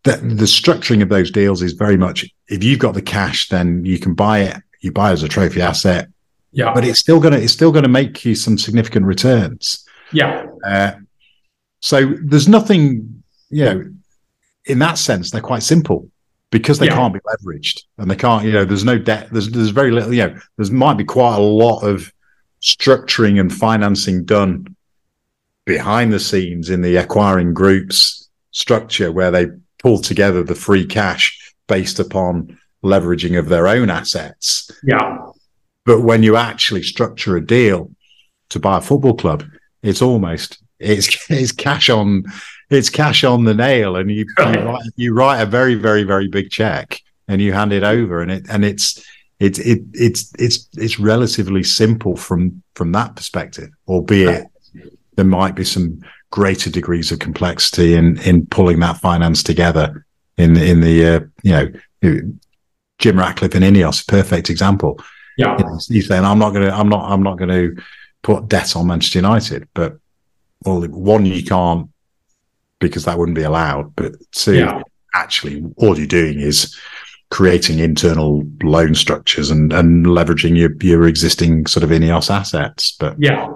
the, 0.03 0.18
the 0.18 0.46
structuring 0.46 1.01
of 1.01 1.10
those 1.10 1.32
deals 1.32 1.62
is 1.62 1.74
very 1.74 1.98
much 1.98 2.25
if 2.48 2.63
you've 2.63 2.79
got 2.79 2.94
the 2.94 3.01
cash, 3.01 3.50
then 3.50 3.86
you 3.86 4.00
can 4.00 4.13
buy 4.13 4.39
it. 4.39 4.58
You 4.82 4.91
buy 4.91 5.10
it 5.10 5.13
as 5.13 5.24
a 5.24 5.27
trophy 5.27 5.62
asset. 5.62 6.08
Yeah. 6.51 6.74
But 6.74 6.86
it's 6.86 7.00
still 7.00 7.20
gonna 7.20 7.38
it's 7.38 7.53
still 7.53 7.72
gonna 7.72 7.89
make 7.89 8.25
you 8.25 8.36
some 8.36 8.58
significant 8.58 9.06
returns. 9.06 9.86
Yeah. 10.12 10.48
Uh, 10.65 10.94
so 11.82 12.13
there's 12.24 12.48
nothing, 12.48 13.24
you 13.50 13.65
know, 13.65 13.84
in 14.65 14.79
that 14.79 14.98
sense, 14.98 15.32
they're 15.32 15.41
quite 15.41 15.63
simple 15.63 16.10
because 16.51 16.79
they 16.79 16.88
yeah. 16.88 16.96
can't 16.96 17.13
be 17.13 17.20
leveraged 17.20 17.84
and 17.98 18.10
they 18.10 18.15
can't, 18.15 18.44
you 18.44 18.51
know, 18.51 18.65
there's 18.65 18.84
no 18.84 18.98
debt, 18.98 19.29
there's 19.32 19.50
there's 19.51 19.70
very 19.70 19.91
little, 19.91 20.13
you 20.13 20.27
know, 20.27 20.38
there's 20.58 20.72
might 20.72 20.98
be 20.98 21.03
quite 21.03 21.36
a 21.36 21.41
lot 21.41 21.82
of 21.82 22.12
structuring 22.62 23.39
and 23.39 23.53
financing 23.53 24.25
done 24.25 24.75
behind 25.65 26.12
the 26.12 26.20
scenes 26.20 26.70
in 26.70 26.82
the 26.82 26.96
acquiring 26.96 27.53
groups 27.53 28.29
structure 28.51 29.12
where 29.12 29.29
they 29.29 29.48
pull 29.79 30.00
together 30.00 30.43
the 30.43 30.55
free 30.55 30.86
cash 30.86 31.53
based 31.67 32.00
upon 32.00 32.57
leveraging 32.83 33.38
of 33.38 33.50
their 33.50 33.67
own 33.67 33.89
assets. 33.89 34.69
Yeah. 34.83 35.17
But 35.86 36.01
when 36.01 36.24
you 36.24 36.36
actually 36.36 36.83
structure 36.83 37.36
a 37.36 37.45
deal 37.45 37.91
to 38.50 38.59
buy 38.59 38.77
a 38.77 38.81
football 38.81 39.15
club, 39.15 39.43
it's 39.81 40.01
almost 40.01 40.62
it's 40.79 41.29
it's 41.29 41.51
cash 41.51 41.89
on 41.89 42.25
it's 42.69 42.89
cash 42.89 43.24
on 43.24 43.45
the 43.45 43.53
nail, 43.53 43.95
and 43.95 44.12
you 44.12 44.25
you, 44.38 44.43
write, 44.62 44.83
you 44.95 45.13
write 45.13 45.41
a 45.41 45.45
very 45.45 45.75
very 45.75 46.03
very 46.03 46.27
big 46.27 46.50
check 46.50 47.01
and 47.27 47.41
you 47.41 47.53
hand 47.53 47.74
it 47.74 47.83
over, 47.83 48.21
and 48.21 48.31
it 48.31 48.45
and 48.50 48.65
it's 48.65 49.03
it's 49.39 49.59
it, 49.59 49.81
it's 49.93 50.31
it's 50.38 50.67
it's 50.74 51.00
relatively 51.00 51.63
simple 51.63 52.15
from 52.15 52.62
from 52.75 52.91
that 52.91 53.15
perspective, 53.15 53.69
albeit 53.88 54.48
there 55.15 55.25
might 55.25 55.55
be 55.55 55.63
some 55.63 56.01
greater 56.31 56.69
degrees 56.69 57.12
of 57.12 57.19
complexity 57.19 57.95
in 57.95 58.19
in 58.21 58.45
pulling 58.45 58.79
that 58.79 58.98
finance 58.98 59.43
together 59.43 60.05
in 60.38 60.57
in 60.57 60.81
the 60.81 61.05
uh, 61.05 61.19
you 61.43 61.51
know 61.51 62.31
Jim 62.98 63.17
Ratcliffe 63.17 63.55
and 63.55 63.63
Ineos, 63.63 64.05
perfect 64.07 64.50
example. 64.50 65.00
Yeah, 65.38 65.57
he's 65.88 66.07
saying 66.07 66.25
I'm 66.25 66.39
not 66.39 66.51
going 66.51 66.65
to 66.65 66.74
I'm 66.74 66.89
not 66.89 67.09
I'm 67.09 67.24
not 67.24 67.38
going 67.38 67.50
to 67.50 67.81
put 68.21 68.48
debt 68.50 68.75
on 68.75 68.88
Manchester 68.88 69.19
United, 69.19 69.67
but 69.74 69.98
well, 70.65 70.81
one 70.81 71.25
you 71.25 71.43
can't 71.43 71.89
because 72.79 73.05
that 73.05 73.17
wouldn't 73.17 73.36
be 73.36 73.43
allowed, 73.43 73.95
but 73.95 74.13
two, 74.31 74.57
yeah. 74.57 74.81
actually, 75.13 75.63
all 75.77 75.98
you're 75.98 76.07
doing 76.07 76.39
is 76.39 76.77
creating 77.29 77.79
internal 77.79 78.43
loan 78.63 78.95
structures 78.95 79.51
and 79.51 79.71
and 79.71 80.05
leveraging 80.05 80.57
your 80.57 80.71
your 80.81 81.07
existing 81.07 81.67
sort 81.67 81.83
of 81.83 81.89
Ineos 81.89 82.29
assets. 82.29 82.95
But 83.00 83.15
yeah, 83.19 83.53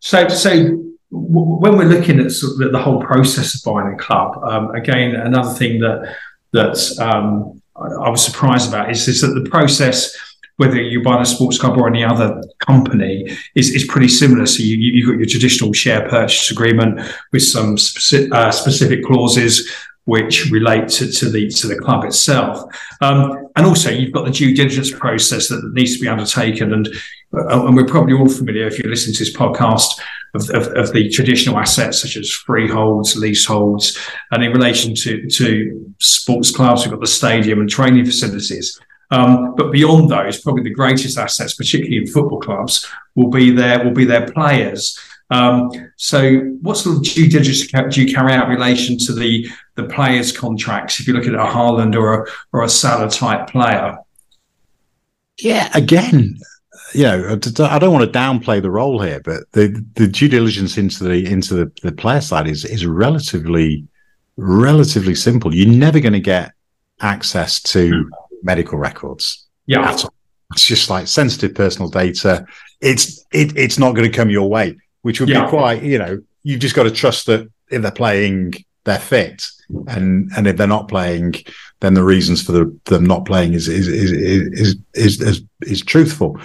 so 0.00 0.28
so 0.28 0.82
when 1.10 1.76
we're 1.76 1.84
looking 1.84 2.20
at 2.20 2.32
sort 2.32 2.60
of 2.62 2.72
the 2.72 2.78
whole 2.78 3.00
process 3.00 3.54
of 3.54 3.62
buying 3.64 3.94
a 3.94 3.96
club, 3.96 4.38
um, 4.44 4.74
again, 4.74 5.14
another 5.14 5.52
thing 5.54 5.80
that 5.80 6.16
that 6.52 6.98
um, 7.00 7.60
I, 7.76 8.08
was 8.08 8.24
surprised 8.24 8.68
about 8.68 8.90
is, 8.90 9.06
is 9.08 9.20
that 9.20 9.38
the 9.40 9.48
process 9.48 10.16
whether 10.56 10.80
you 10.80 11.02
buy 11.02 11.20
a 11.20 11.24
sports 11.24 11.58
club 11.58 11.76
or 11.76 11.86
any 11.86 12.02
other 12.02 12.42
company 12.60 13.28
is, 13.54 13.70
is 13.74 13.84
pretty 13.84 14.08
similar. 14.08 14.46
So 14.46 14.62
you, 14.62 14.76
you've 14.76 15.06
got 15.06 15.18
your 15.18 15.28
traditional 15.28 15.72
share 15.74 16.08
purchase 16.08 16.50
agreement 16.50 17.00
with 17.30 17.42
some 17.42 17.76
specific, 17.76 18.32
uh, 18.32 18.50
specific 18.50 19.04
clauses 19.04 19.70
which 20.04 20.50
relate 20.50 20.88
to, 20.88 21.10
to, 21.10 21.28
the 21.28 21.48
to 21.48 21.66
the 21.66 21.76
club 21.76 22.04
itself. 22.04 22.62
Um, 23.02 23.48
and 23.56 23.66
also 23.66 23.90
you've 23.90 24.12
got 24.12 24.24
the 24.24 24.30
due 24.30 24.54
diligence 24.54 24.92
process 24.92 25.48
that 25.48 25.72
needs 25.74 25.94
to 25.96 26.00
be 26.00 26.08
undertaken. 26.08 26.72
And, 26.72 26.88
uh, 27.34 27.66
and 27.66 27.76
we're 27.76 27.86
probably 27.86 28.14
all 28.14 28.28
familiar 28.28 28.66
if 28.66 28.78
you're 28.78 28.88
listening 28.88 29.16
to 29.16 29.24
this 29.24 29.36
podcast 29.36 30.00
of, 30.36 30.50
of, 30.50 30.66
of, 30.76 30.92
the 30.92 31.08
traditional 31.08 31.58
assets 31.58 32.02
such 32.02 32.16
as 32.16 32.30
freeholds, 32.30 33.16
leaseholds, 33.16 33.98
and 34.30 34.44
in 34.44 34.52
relation 34.52 34.94
to, 34.94 35.26
to 35.28 35.94
sports 35.98 36.54
clubs, 36.54 36.84
we've 36.84 36.92
got 36.92 37.00
the 37.00 37.06
stadium 37.06 37.60
and 37.60 37.68
training 37.68 38.04
facilities. 38.04 38.80
Um, 39.10 39.54
but 39.56 39.72
beyond 39.72 40.10
those, 40.10 40.40
probably 40.40 40.62
the 40.62 40.70
greatest 40.70 41.18
assets, 41.18 41.54
particularly 41.54 41.98
in 41.98 42.06
football 42.06 42.40
clubs, 42.40 42.86
will 43.14 43.30
be 43.30 43.50
their 43.50 43.82
will 43.84 43.92
be 43.92 44.04
their 44.04 44.30
players. 44.30 44.98
Um, 45.30 45.70
so, 45.96 46.38
what 46.62 46.76
sort 46.76 46.96
of 46.96 47.02
due 47.04 47.28
diligence 47.28 47.66
do 47.94 48.02
you 48.02 48.14
carry 48.14 48.32
out 48.32 48.48
in 48.48 48.54
relation 48.54 48.98
to 48.98 49.12
the 49.12 49.48
the 49.74 49.84
players' 49.84 50.36
contracts? 50.36 51.00
If 51.00 51.06
you 51.06 51.14
look 51.14 51.26
at 51.26 51.34
a 51.34 51.38
Haaland 51.38 51.94
or 51.96 52.22
a 52.22 52.26
or 52.52 52.62
a 52.62 52.68
Salah 52.68 53.10
type 53.10 53.48
player, 53.48 53.98
yeah, 55.38 55.70
again, 55.74 56.38
you 56.96 57.02
know, 57.02 57.38
I 57.60 57.78
don't 57.78 57.92
want 57.92 58.10
to 58.10 58.18
downplay 58.18 58.62
the 58.62 58.70
role 58.70 59.00
here, 59.02 59.20
but 59.20 59.44
the 59.52 59.84
the 59.94 60.06
due 60.06 60.28
diligence 60.28 60.78
into 60.78 61.04
the 61.04 61.26
into 61.26 61.54
the, 61.54 61.70
the 61.82 61.92
player 61.92 62.20
side 62.20 62.48
is 62.48 62.64
is 62.64 62.86
relatively 62.86 63.86
relatively 64.36 65.14
simple. 65.14 65.54
You're 65.54 65.68
never 65.68 66.00
going 66.00 66.14
to 66.14 66.20
get 66.20 66.52
access 67.00 67.60
to 67.62 67.90
hmm. 67.90 68.08
medical 68.42 68.78
records. 68.78 69.46
Yeah, 69.66 69.96
it's 70.52 70.64
just 70.64 70.88
like 70.88 71.06
sensitive 71.06 71.54
personal 71.54 71.90
data. 71.90 72.46
It's 72.80 73.24
it, 73.32 73.56
it's 73.56 73.78
not 73.78 73.94
going 73.94 74.10
to 74.10 74.16
come 74.16 74.30
your 74.30 74.48
way, 74.48 74.76
which 75.02 75.20
would 75.20 75.28
yeah. 75.28 75.44
be 75.44 75.50
quite 75.50 75.82
you 75.82 75.98
know 75.98 76.22
you've 76.44 76.60
just 76.60 76.74
got 76.74 76.84
to 76.84 76.90
trust 76.90 77.26
that 77.26 77.50
if 77.68 77.82
they're 77.82 77.90
playing, 77.90 78.54
they're 78.84 78.98
fit, 78.98 79.44
and 79.88 80.30
and 80.34 80.46
if 80.46 80.56
they're 80.56 80.66
not 80.66 80.88
playing, 80.88 81.34
then 81.80 81.92
the 81.92 82.04
reasons 82.04 82.42
for 82.42 82.52
the, 82.52 82.78
them 82.86 83.04
not 83.04 83.26
playing 83.26 83.52
is 83.52 83.68
is 83.68 83.86
is 83.86 84.12
is 84.12 84.76
is, 84.94 85.20
is, 85.20 85.42
is 85.62 85.82
truthful. 85.82 86.38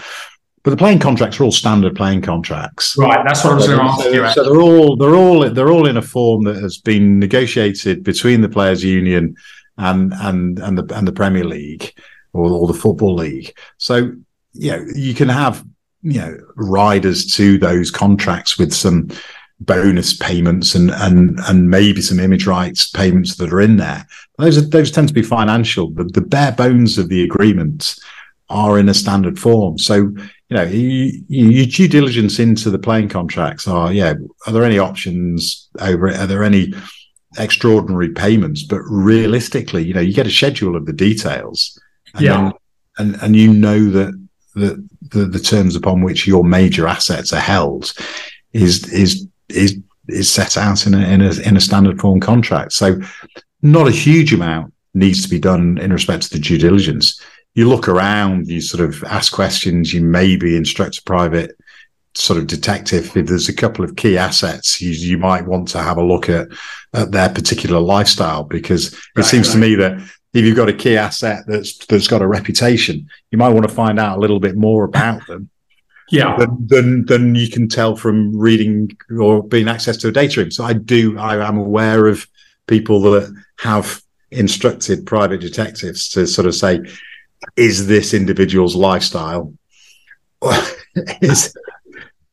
But 0.63 0.71
the 0.71 0.77
playing 0.77 0.99
contracts 0.99 1.39
are 1.39 1.45
all 1.45 1.51
standard 1.51 1.95
playing 1.95 2.21
contracts. 2.21 2.95
Right, 2.97 3.25
that's 3.25 3.43
what 3.43 3.53
I 3.53 3.55
was 3.55 3.67
going 3.67 3.79
to 3.79 3.83
ask 3.83 4.05
you. 4.05 4.29
So 4.29 4.43
they're 4.43 4.61
all 4.61 4.95
they're 4.95 5.15
all 5.15 5.49
they're 5.49 5.71
all 5.71 5.87
in 5.87 5.97
a 5.97 6.01
form 6.01 6.43
that 6.43 6.57
has 6.57 6.77
been 6.77 7.17
negotiated 7.17 8.03
between 8.03 8.41
the 8.41 8.49
players' 8.49 8.83
union 8.83 9.35
and 9.77 10.13
and 10.13 10.59
and 10.59 10.77
the 10.77 10.95
and 10.95 11.07
the 11.07 11.11
Premier 11.11 11.43
League 11.43 11.93
or, 12.33 12.45
or 12.45 12.67
the 12.67 12.73
Football 12.73 13.15
League. 13.15 13.53
So 13.77 14.13
you 14.53 14.71
know 14.71 14.85
you 14.95 15.15
can 15.15 15.29
have 15.29 15.65
you 16.03 16.19
know 16.19 16.37
riders 16.55 17.33
to 17.35 17.57
those 17.57 17.89
contracts 17.89 18.59
with 18.59 18.71
some 18.71 19.09
bonus 19.61 20.15
payments 20.17 20.75
and 20.75 20.91
and 20.91 21.39
and 21.47 21.69
maybe 21.69 22.01
some 22.01 22.19
image 22.19 22.45
rights 22.45 22.89
payments 22.89 23.35
that 23.37 23.51
are 23.51 23.61
in 23.61 23.77
there. 23.77 24.05
Those 24.37 24.57
are, 24.57 24.61
those 24.61 24.91
tend 24.91 25.07
to 25.07 25.13
be 25.13 25.23
financial. 25.23 25.91
The, 25.91 26.03
the 26.03 26.21
bare 26.21 26.51
bones 26.51 26.97
of 26.97 27.09
the 27.09 27.23
agreements 27.23 27.99
are 28.49 28.77
in 28.77 28.89
a 28.89 28.93
standard 28.93 29.39
form. 29.39 29.77
So 29.77 30.13
you 30.51 30.57
know 30.57 30.63
you, 30.63 31.23
you, 31.29 31.65
due 31.65 31.87
diligence 31.87 32.37
into 32.37 32.69
the 32.69 32.77
playing 32.77 33.07
contracts 33.07 33.67
are 33.67 33.91
yeah. 33.91 34.13
Are 34.45 34.53
there 34.53 34.65
any 34.65 34.77
options 34.77 35.69
over 35.79 36.09
it? 36.09 36.17
Are 36.17 36.27
there 36.27 36.43
any 36.43 36.73
extraordinary 37.37 38.09
payments, 38.09 38.63
but 38.63 38.81
realistically, 38.85 39.83
you 39.83 39.93
know, 39.93 40.01
you 40.01 40.13
get 40.13 40.27
a 40.27 40.31
schedule 40.31 40.75
of 40.75 40.85
the 40.85 40.93
details, 40.93 41.79
and 42.13 42.21
yeah, 42.21 42.35
then, 42.35 42.53
and 42.97 43.23
and 43.23 43.35
you 43.35 43.53
know 43.53 43.89
that 43.89 44.27
the, 44.55 44.87
the 45.11 45.25
the 45.25 45.39
terms 45.39 45.75
upon 45.75 46.01
which 46.01 46.27
your 46.27 46.43
major 46.43 46.87
assets 46.87 47.31
are 47.31 47.39
held 47.39 47.93
is 48.53 48.91
is 48.91 49.27
is 49.49 49.77
is 50.09 50.29
set 50.29 50.57
out 50.57 50.85
in 50.85 50.93
a 50.93 50.99
in 50.99 51.21
a 51.21 51.31
in 51.47 51.55
a 51.55 51.61
standard 51.61 51.99
form 51.99 52.19
contract. 52.19 52.73
So, 52.73 52.99
not 53.61 53.87
a 53.87 53.91
huge 53.91 54.33
amount 54.33 54.73
needs 54.93 55.23
to 55.23 55.29
be 55.29 55.39
done 55.39 55.77
in 55.77 55.93
respect 55.93 56.23
to 56.23 56.29
the 56.31 56.39
due 56.39 56.57
diligence. 56.57 57.21
You 57.53 57.67
look 57.67 57.87
around, 57.87 58.47
you 58.47 58.61
sort 58.61 58.87
of 58.87 59.03
ask 59.03 59.33
questions, 59.33 59.93
you 59.93 60.01
maybe 60.01 60.55
instruct 60.55 60.99
a 60.99 61.03
private 61.03 61.57
sort 62.15 62.39
of 62.39 62.47
detective. 62.47 63.15
If 63.15 63.27
there's 63.27 63.49
a 63.49 63.53
couple 63.53 63.85
of 63.85 63.95
key 63.95 64.17
assets 64.17 64.81
you, 64.81 64.91
you 64.91 65.17
might 65.17 65.45
want 65.45 65.67
to 65.69 65.81
have 65.81 65.97
a 65.97 66.03
look 66.03 66.29
at 66.29 66.47
at 66.93 67.11
their 67.11 67.29
particular 67.29 67.79
lifestyle 67.79 68.43
because 68.43 68.93
it 68.93 68.99
right, 69.15 69.25
seems 69.25 69.47
right. 69.49 69.53
to 69.53 69.59
me 69.59 69.75
that 69.75 69.93
if 70.33 70.45
you've 70.45 70.55
got 70.55 70.69
a 70.69 70.73
key 70.73 70.97
asset 70.97 71.43
that's 71.47 71.77
that's 71.85 72.07
got 72.07 72.21
a 72.21 72.27
reputation 72.27 73.07
you 73.31 73.37
might 73.37 73.49
want 73.49 73.67
to 73.67 73.73
find 73.73 73.99
out 73.99 74.17
a 74.17 74.21
little 74.21 74.39
bit 74.39 74.55
more 74.55 74.83
about 74.83 75.25
them 75.27 75.49
yeah. 76.09 76.35
than, 76.37 76.67
than 76.67 77.05
than 77.05 77.35
you 77.35 77.49
can 77.49 77.67
tell 77.67 77.95
from 77.95 78.35
reading 78.37 78.91
or 79.19 79.43
being 79.43 79.67
access 79.67 79.97
to 79.97 80.09
a 80.09 80.11
data 80.11 80.41
room. 80.41 80.51
So 80.51 80.63
i 80.63 80.73
do 80.73 81.17
i 81.17 81.35
am 81.47 81.57
aware 81.57 82.07
of 82.07 82.27
people 82.67 83.01
that 83.01 83.33
have 83.59 84.01
instructed 84.31 85.05
private 85.05 85.41
detectives 85.41 86.09
to 86.09 86.25
sort 86.25 86.47
of 86.47 86.55
say 86.55 86.81
is 87.55 87.87
this 87.87 88.13
individual's 88.13 88.75
lifestyle 88.75 89.53
is 91.21 91.53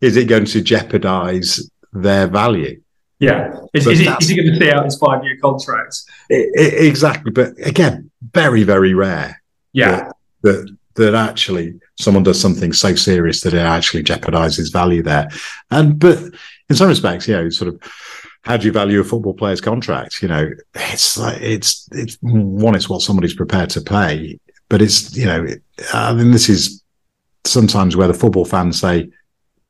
is 0.00 0.16
it 0.16 0.26
going 0.26 0.44
to 0.46 0.62
jeopardize 0.62 1.70
their 1.92 2.26
value? 2.26 2.80
Yeah. 3.18 3.52
Is, 3.74 3.86
is, 3.86 4.00
it, 4.00 4.22
is 4.22 4.28
he 4.28 4.36
going 4.36 4.52
to 4.52 4.56
see 4.58 4.70
out 4.70 4.84
his 4.84 4.96
five 4.96 5.24
year 5.24 5.36
contract? 5.40 5.96
exactly. 6.30 7.32
But 7.32 7.54
again, 7.66 8.10
very, 8.32 8.62
very 8.62 8.94
rare. 8.94 9.42
Yeah. 9.72 10.12
That, 10.42 10.54
that, 10.54 10.76
that 10.94 11.14
actually 11.14 11.80
someone 11.98 12.22
does 12.22 12.40
something 12.40 12.72
so 12.72 12.94
serious 12.94 13.40
that 13.40 13.54
it 13.54 13.58
actually 13.58 14.04
jeopardizes 14.04 14.72
value 14.72 15.02
there. 15.02 15.28
And, 15.70 15.98
but 15.98 16.18
in 16.68 16.76
some 16.76 16.88
respects, 16.88 17.26
you 17.26 17.34
know, 17.34 17.50
sort 17.50 17.74
of, 17.74 17.82
how 18.42 18.56
do 18.56 18.66
you 18.66 18.72
value 18.72 19.00
a 19.00 19.04
football 19.04 19.34
player's 19.34 19.60
contract? 19.60 20.22
You 20.22 20.28
know, 20.28 20.50
it's 20.74 21.18
like, 21.18 21.40
it's, 21.42 21.88
it's 21.92 22.16
one, 22.20 22.76
it's 22.76 22.88
what 22.88 23.02
somebody's 23.02 23.34
prepared 23.34 23.70
to 23.70 23.80
pay, 23.80 24.38
but 24.68 24.82
it's, 24.82 25.16
you 25.16 25.26
know, 25.26 25.46
I 25.92 26.12
mean, 26.14 26.30
this 26.30 26.48
is 26.48 26.82
sometimes 27.44 27.96
where 27.96 28.08
the 28.08 28.14
football 28.14 28.44
fans 28.44 28.80
say, 28.80 29.08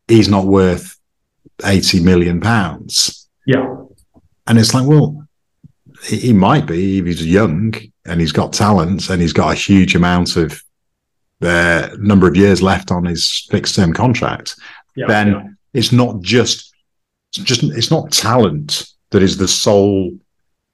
he's 0.08 0.28
not 0.28 0.46
worth 0.46 0.98
80 1.64 2.00
million 2.00 2.40
pounds. 2.40 3.28
Yeah. 3.46 3.76
And 4.46 4.58
it's 4.58 4.74
like, 4.74 4.86
well, 4.86 5.26
he 6.04 6.32
might 6.32 6.66
be 6.66 6.98
if 6.98 7.06
he's 7.06 7.26
young 7.26 7.74
and 8.04 8.20
he's 8.20 8.32
got 8.32 8.52
talent 8.52 9.10
and 9.10 9.20
he's 9.20 9.32
got 9.32 9.52
a 9.52 9.56
huge 9.56 9.94
amount 9.94 10.36
of 10.36 10.62
uh, 11.42 11.88
number 11.98 12.26
of 12.26 12.36
years 12.36 12.62
left 12.62 12.90
on 12.90 13.04
his 13.04 13.46
fixed 13.50 13.76
term 13.76 13.92
contract. 13.92 14.56
Yeah, 14.96 15.06
then 15.06 15.28
yeah. 15.28 15.48
it's 15.74 15.92
not 15.92 16.20
just, 16.20 16.74
it's 17.30 17.44
just, 17.44 17.62
it's 17.62 17.90
not 17.90 18.10
talent 18.10 18.88
that 19.10 19.22
is 19.22 19.36
the 19.36 19.48
sole 19.48 20.12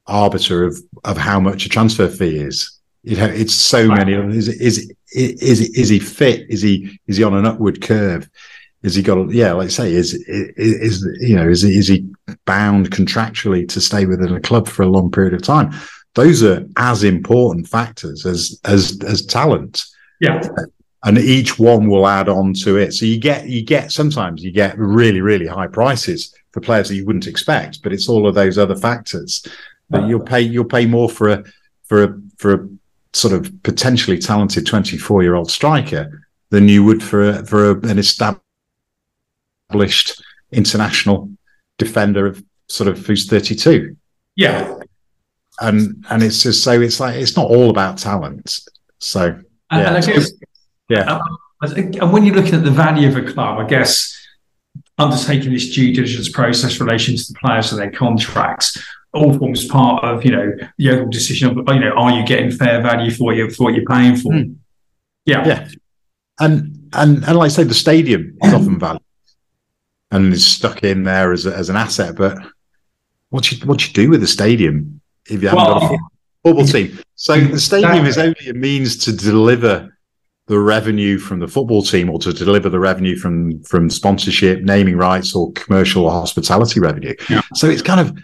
arbiter 0.06 0.64
of, 0.64 0.78
of 1.04 1.16
how 1.16 1.40
much 1.40 1.66
a 1.66 1.68
transfer 1.68 2.08
fee 2.08 2.38
is. 2.38 2.78
You 3.04 3.16
know, 3.16 3.26
it's 3.26 3.54
so 3.54 3.86
many. 3.86 4.14
Is, 4.14 4.48
is, 4.48 4.92
is, 5.12 5.42
is, 5.42 5.60
is 5.60 5.88
he 5.88 5.98
fit? 5.98 6.46
Is 6.48 6.62
he, 6.62 6.98
is 7.06 7.16
he 7.18 7.24
on 7.24 7.34
an 7.34 7.46
upward 7.46 7.82
curve? 7.82 8.28
is 8.82 8.94
he 8.94 9.02
got 9.02 9.30
yeah 9.30 9.50
like 9.52 9.64
I 9.64 9.70
say 9.70 9.94
is 9.94 10.12
is, 10.12 11.02
is 11.02 11.18
you 11.18 11.34
know 11.34 11.48
is 11.48 11.64
is 11.64 11.88
he 11.88 12.06
bound 12.44 12.90
contractually 12.90 13.66
to 13.70 13.80
stay 13.80 14.04
within 14.04 14.34
a 14.34 14.40
club 14.42 14.68
for 14.68 14.82
a 14.82 14.88
long 14.88 15.10
period 15.10 15.32
of 15.32 15.40
time 15.40 15.72
those 16.14 16.42
are 16.42 16.66
as 16.76 17.04
important 17.04 17.68
factors 17.68 18.24
as 18.24 18.58
as 18.64 18.98
as 19.06 19.26
talent. 19.26 19.84
Yeah. 20.20 20.40
And 21.02 21.18
each 21.18 21.58
one 21.58 21.88
will 21.88 22.06
add 22.06 22.30
on 22.30 22.54
to 22.62 22.78
it. 22.78 22.94
So 22.94 23.04
you 23.04 23.18
get 23.18 23.46
you 23.46 23.62
get 23.62 23.92
sometimes 23.92 24.42
you 24.42 24.52
get 24.52 24.78
really, 24.78 25.20
really 25.20 25.46
high 25.46 25.66
prices 25.66 26.34
for 26.52 26.60
players 26.60 26.88
that 26.88 26.94
you 26.94 27.04
wouldn't 27.04 27.26
expect, 27.26 27.82
but 27.82 27.92
it's 27.92 28.08
all 28.08 28.26
of 28.26 28.34
those 28.34 28.56
other 28.56 28.76
factors 28.76 29.44
that 29.90 30.08
you'll 30.08 30.20
pay 30.20 30.40
you'll 30.40 30.64
pay 30.64 30.86
more 30.86 31.10
for 31.10 31.28
a 31.28 31.44
for 31.84 32.04
a 32.04 32.20
for 32.38 32.54
a 32.54 32.68
sort 33.14 33.32
of 33.32 33.50
potentially 33.62 34.18
talented 34.18 34.66
24 34.66 35.22
year 35.22 35.34
old 35.36 35.50
striker 35.50 36.26
than 36.50 36.68
you 36.68 36.84
would 36.84 37.02
for 37.02 37.30
a, 37.30 37.46
for 37.46 37.70
a, 37.70 37.74
an 37.88 37.98
established 37.98 38.42
international 40.52 41.30
defender 41.78 42.26
of 42.26 42.44
sort 42.68 42.88
of 42.88 43.06
who's 43.06 43.26
32 43.26 43.96
Yeah. 44.36 44.78
and 45.60 46.04
and 46.10 46.22
it's 46.22 46.42
just 46.42 46.62
so 46.62 46.80
it's 46.80 47.00
like 47.00 47.16
it's 47.16 47.36
not 47.36 47.50
all 47.50 47.70
about 47.70 47.98
talent. 47.98 48.60
So 48.98 49.38
yeah 49.70 49.94
I 49.94 50.00
guess, 50.00 50.32
yeah. 50.88 51.00
um, 51.00 51.38
and 51.62 52.12
when 52.12 52.24
you're 52.24 52.34
looking 52.34 52.54
at 52.54 52.64
the 52.64 52.70
value 52.70 53.08
of 53.08 53.16
a 53.16 53.32
club, 53.32 53.58
I 53.58 53.66
guess 53.66 54.12
undertaking 54.98 55.52
this 55.52 55.74
due 55.74 55.94
diligence 55.94 56.28
process 56.28 56.80
relation 56.80 57.16
to 57.16 57.32
the 57.32 57.38
players 57.40 57.72
and 57.72 57.80
their 57.80 57.90
contracts 57.90 58.80
all 59.14 59.36
forms 59.38 59.66
part 59.66 60.04
of 60.04 60.24
you 60.24 60.30
know 60.32 60.52
the 60.78 60.90
overall 60.90 61.10
decision 61.10 61.48
of 61.58 61.68
you 61.74 61.80
know 61.80 61.90
are 61.92 62.10
you 62.18 62.26
getting 62.26 62.50
fair 62.50 62.82
value 62.82 63.10
for 63.10 63.32
you 63.32 63.48
for 63.50 63.64
what 63.64 63.74
you're 63.74 63.84
paying 63.86 64.16
for? 64.16 64.32
Hmm. 64.32 64.52
Yeah. 65.26 65.46
yeah 65.46 65.68
and 66.40 66.88
and 66.92 67.24
and 67.24 67.36
like 67.38 67.46
I 67.46 67.48
say 67.48 67.64
the 67.64 67.74
stadium 67.74 68.36
is 68.42 68.52
often 68.52 68.78
valued 68.84 69.02
and 70.10 70.32
is 70.32 70.46
stuck 70.46 70.82
in 70.84 71.04
there 71.04 71.32
as 71.32 71.46
a, 71.46 71.54
as 71.54 71.68
an 71.70 71.76
asset 71.76 72.14
but 72.16 72.36
what 73.30 73.50
you 73.50 73.58
what 73.66 73.86
you 73.86 73.92
do 73.94 74.10
with 74.10 74.20
the 74.20 74.26
stadium 74.26 75.00
if 75.30 75.42
you 75.42 75.48
haven't 75.48 75.64
Well, 75.64 75.80
got 75.80 75.92
a 75.94 75.98
football 76.44 76.66
team 76.66 76.98
so 77.14 77.40
the 77.40 77.58
stadium 77.60 78.04
is 78.06 78.18
only 78.18 78.48
a 78.48 78.54
means 78.54 78.96
to 79.04 79.12
deliver 79.16 79.96
the 80.46 80.58
revenue 80.58 81.18
from 81.18 81.38
the 81.40 81.48
football 81.48 81.82
team 81.82 82.10
or 82.10 82.18
to 82.18 82.32
deliver 82.32 82.68
the 82.68 82.78
revenue 82.78 83.16
from 83.16 83.62
from 83.62 83.88
sponsorship 83.88 84.60
naming 84.62 84.96
rights 84.96 85.34
or 85.34 85.50
commercial 85.52 86.04
or 86.04 86.10
hospitality 86.10 86.80
revenue 86.80 87.14
Yeah. 87.30 87.40
so 87.54 87.68
it's 87.68 87.80
kind 87.82 88.00
of 88.00 88.16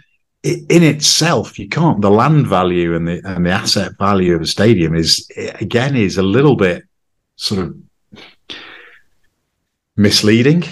in 0.43 0.83
itself 0.83 1.59
you 1.59 1.67
can't 1.67 2.01
the 2.01 2.09
land 2.09 2.47
value 2.47 2.95
and 2.95 3.07
the 3.07 3.21
and 3.25 3.45
the 3.45 3.51
asset 3.51 3.91
value 3.99 4.33
of 4.33 4.41
a 4.41 4.47
stadium 4.47 4.95
is 4.95 5.29
again 5.59 5.95
is 5.95 6.17
a 6.17 6.23
little 6.23 6.55
bit 6.55 6.83
sort 7.35 7.61
of 7.61 7.75
misleading 9.95 10.63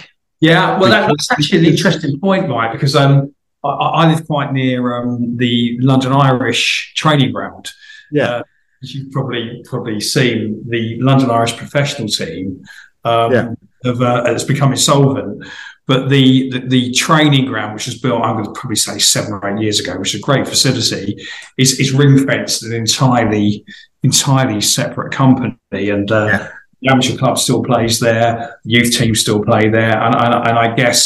Yeah, 0.41 0.79
well, 0.79 0.89
that, 0.89 1.07
that's 1.07 1.31
actually 1.31 1.59
an 1.59 1.65
interesting 1.65 2.17
point, 2.19 2.49
right? 2.49 2.71
Because 2.71 2.95
um, 2.95 3.35
I, 3.63 3.69
I 3.69 4.11
live 4.11 4.25
quite 4.25 4.53
near 4.53 4.97
um, 4.97 5.35
the 5.35 5.77
London 5.81 6.13
Irish 6.13 6.93
training 6.95 7.33
ground. 7.33 7.69
Uh, 8.17 8.43
as 8.81 8.95
you've 8.95 9.11
probably 9.11 9.61
probably 9.65 9.99
seen, 9.99 10.63
the 10.69 10.97
London 11.01 11.29
Irish 11.29 11.57
professional 11.57 12.07
team 12.07 12.63
um, 13.03 13.31
Yeah. 13.33 13.53
have, 13.83 14.01
uh, 14.01 14.23
has 14.25 14.45
become 14.45 14.71
insolvent. 14.71 15.45
But 15.89 16.01
the, 16.09 16.51
the 16.51 16.59
the 16.75 16.83
training 17.05 17.45
ground, 17.51 17.73
which 17.73 17.87
was 17.87 17.97
built, 17.97 18.21
I'm 18.23 18.35
going 18.35 18.45
to 18.45 18.57
probably 18.59 18.75
say 18.87 18.99
seven 18.99 19.31
or 19.33 19.41
eight 19.49 19.59
years 19.65 19.79
ago, 19.79 19.97
which 19.97 20.13
is 20.13 20.19
a 20.21 20.27
great 20.29 20.47
facility, 20.47 21.17
is 21.57 21.79
is 21.79 21.91
ring 22.01 22.15
fenced 22.27 22.63
an 22.63 22.73
entirely 22.73 23.65
entirely 24.03 24.61
separate 24.61 25.11
company, 25.11 25.57
and 25.95 26.07
uh, 26.11 26.25
Yeah. 26.27 26.47
the 26.81 26.89
amateur 26.91 27.17
club 27.17 27.35
still 27.39 27.63
plays 27.63 27.99
there, 27.99 28.31
youth 28.63 28.91
team 28.97 29.13
still 29.15 29.41
play 29.43 29.67
there, 29.69 29.97
and, 30.05 30.13
and, 30.23 30.33
and 30.47 30.55
I 30.65 30.67
guess 30.75 30.99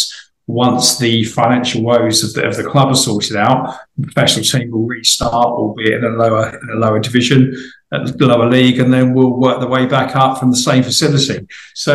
once 0.47 0.85
the 0.97 1.23
financial 1.23 1.81
woes 1.81 2.21
of 2.25 2.33
the, 2.33 2.43
of 2.49 2.57
the 2.57 2.69
club 2.73 2.89
are 2.89 2.95
sorted 3.07 3.37
out, 3.37 3.61
the 3.97 4.03
professional 4.07 4.43
team 4.43 4.69
will 4.69 4.85
restart, 4.85 5.33
albeit 5.59 5.93
in 5.99 6.03
a 6.03 6.15
lower 6.23 6.45
in 6.61 6.69
a 6.75 6.79
lower 6.85 6.99
division, 6.99 7.39
at 7.93 8.01
the 8.19 8.25
lower 8.25 8.49
league, 8.49 8.77
and 8.81 8.91
then 8.93 9.13
we'll 9.13 9.39
work 9.45 9.61
the 9.61 9.67
way 9.75 9.85
back 9.85 10.09
up 10.23 10.37
from 10.39 10.51
the 10.51 10.57
same 10.69 10.83
facility. 10.83 11.39
So 11.73 11.93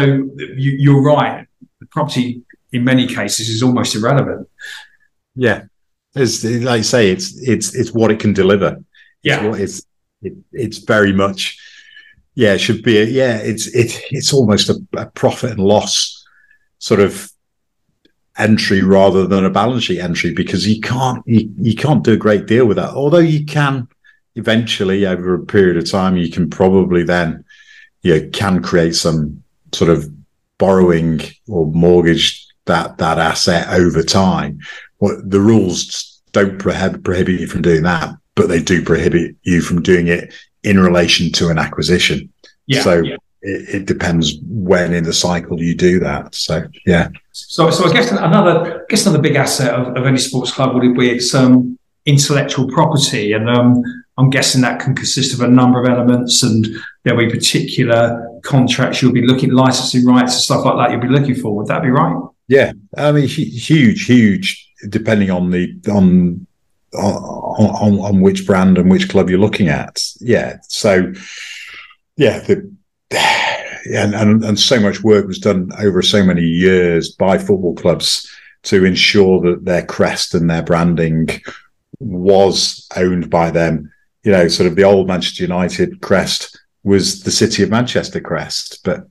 you, 0.64 0.70
you're 0.84 1.02
right, 1.02 1.46
the 1.80 1.86
property 1.96 2.42
in 2.72 2.84
many 2.84 3.06
cases 3.06 3.48
is 3.48 3.62
almost 3.62 3.94
irrelevant. 3.94 4.48
Yeah, 5.34 5.64
it's 6.14 6.44
like 6.44 6.78
you 6.78 6.84
say, 6.84 7.10
it's 7.10 7.36
it's 7.46 7.74
it's 7.74 7.92
what 7.92 8.10
it 8.10 8.20
can 8.20 8.32
deliver. 8.32 8.76
It's 8.76 8.84
Yeah. 9.22 9.46
what 9.46 9.60
it's 9.60 9.82
it, 10.22 10.34
it's 10.52 10.78
very 10.78 11.12
much. 11.12 11.58
Yeah, 12.34 12.54
it 12.54 12.58
should 12.58 12.82
be. 12.82 12.98
A, 12.98 13.04
yeah, 13.04 13.36
it's 13.38 13.66
it 13.68 14.00
it's 14.10 14.32
almost 14.32 14.68
a, 14.68 14.76
a 14.96 15.06
profit 15.06 15.52
and 15.52 15.60
loss 15.60 16.24
sort 16.78 17.00
of 17.00 17.30
entry 18.38 18.82
rather 18.82 19.26
than 19.26 19.44
a 19.44 19.50
balance 19.50 19.84
sheet 19.84 19.98
entry 19.98 20.32
because 20.32 20.66
you 20.66 20.80
can't 20.80 21.22
you, 21.26 21.52
you 21.56 21.74
can't 21.74 22.04
do 22.04 22.12
a 22.12 22.16
great 22.16 22.46
deal 22.46 22.66
with 22.66 22.76
that. 22.76 22.90
Although 22.90 23.18
you 23.18 23.44
can 23.44 23.88
eventually 24.36 25.06
over 25.06 25.34
a 25.34 25.44
period 25.44 25.76
of 25.76 25.90
time, 25.90 26.16
you 26.16 26.30
can 26.30 26.48
probably 26.48 27.02
then 27.02 27.44
you 28.02 28.14
know, 28.20 28.30
can 28.32 28.62
create 28.62 28.94
some 28.94 29.42
sort 29.72 29.90
of 29.90 30.08
borrowing 30.58 31.20
or 31.48 31.66
mortgage 31.66 32.46
that 32.68 32.98
that 32.98 33.18
asset 33.18 33.68
over 33.68 34.02
time 34.02 34.60
what 34.98 35.28
the 35.28 35.40
rules 35.40 36.20
don't 36.32 36.58
prohibit, 36.58 37.04
prohibit 37.04 37.40
you 37.40 37.46
from 37.46 37.62
doing 37.62 37.82
that, 37.82 38.14
but 38.34 38.48
they 38.48 38.60
do 38.60 38.84
prohibit 38.84 39.36
you 39.42 39.60
from 39.60 39.82
doing 39.82 40.08
it 40.08 40.34
in 40.62 40.78
relation 40.78 41.32
to 41.32 41.48
an 41.48 41.58
acquisition. 41.58 42.32
Yeah. 42.66 42.82
so 42.82 43.02
yeah. 43.02 43.16
it, 43.42 43.74
it 43.74 43.86
depends 43.86 44.34
when 44.42 44.92
in 44.92 45.04
the 45.04 45.12
cycle 45.12 45.60
you 45.60 45.74
do 45.74 45.98
that. 46.00 46.34
So 46.34 46.64
yeah, 46.84 47.08
So, 47.32 47.70
so 47.70 47.88
I 47.88 47.92
guess 47.92 48.10
another, 48.10 48.82
I 48.82 48.84
guess 48.88 49.06
another 49.06 49.22
big 49.22 49.36
asset 49.36 49.72
of, 49.74 49.96
of 49.96 50.06
any 50.06 50.18
sports 50.18 50.52
club 50.52 50.74
would 50.74 50.96
be 50.96 51.10
its 51.10 51.34
um, 51.34 51.78
intellectual 52.04 52.68
property, 52.68 53.32
and 53.32 53.48
um, 53.48 53.82
I'm 54.18 54.30
guessing 54.30 54.60
that 54.62 54.80
can 54.80 54.94
consist 54.94 55.32
of 55.34 55.40
a 55.40 55.48
number 55.48 55.82
of 55.82 55.88
elements, 55.88 56.42
and 56.42 56.66
there'll 57.04 57.20
be 57.20 57.30
particular 57.30 58.40
contracts 58.44 59.00
you'll 59.00 59.12
be 59.12 59.26
looking, 59.26 59.52
licensing 59.52 60.04
rights 60.04 60.34
and 60.34 60.42
stuff 60.42 60.64
like 60.64 60.76
that. 60.76 60.90
You'll 60.90 61.00
be 61.00 61.08
looking 61.08 61.34
for. 61.34 61.54
Would 61.56 61.68
that 61.68 61.82
be 61.82 61.90
right? 61.90 62.20
Yeah. 62.48 62.72
I 62.96 63.12
mean, 63.12 63.28
huge, 63.28 64.06
huge, 64.06 64.70
depending 64.88 65.30
on 65.30 65.50
the 65.50 65.72
on. 65.90 66.46
On, 66.94 67.66
on 67.66 67.98
on 67.98 68.20
which 68.22 68.46
brand 68.46 68.78
and 68.78 68.90
which 68.90 69.10
club 69.10 69.28
you're 69.28 69.38
looking 69.38 69.68
at, 69.68 70.02
yeah. 70.20 70.56
So, 70.68 71.12
yeah, 72.16 72.38
the 72.38 72.74
and, 73.92 74.14
and 74.14 74.42
and 74.42 74.58
so 74.58 74.80
much 74.80 75.02
work 75.02 75.26
was 75.26 75.38
done 75.38 75.70
over 75.78 76.00
so 76.00 76.24
many 76.24 76.40
years 76.40 77.12
by 77.12 77.36
football 77.36 77.74
clubs 77.74 78.26
to 78.62 78.86
ensure 78.86 79.38
that 79.42 79.66
their 79.66 79.84
crest 79.84 80.34
and 80.34 80.48
their 80.48 80.62
branding 80.62 81.28
was 82.00 82.88
owned 82.96 83.28
by 83.28 83.50
them. 83.50 83.92
You 84.22 84.32
know, 84.32 84.48
sort 84.48 84.66
of 84.70 84.74
the 84.74 84.84
old 84.84 85.08
Manchester 85.08 85.42
United 85.42 86.00
crest 86.00 86.58
was 86.84 87.22
the 87.22 87.30
City 87.30 87.62
of 87.62 87.68
Manchester 87.68 88.20
crest, 88.20 88.80
but 88.82 89.06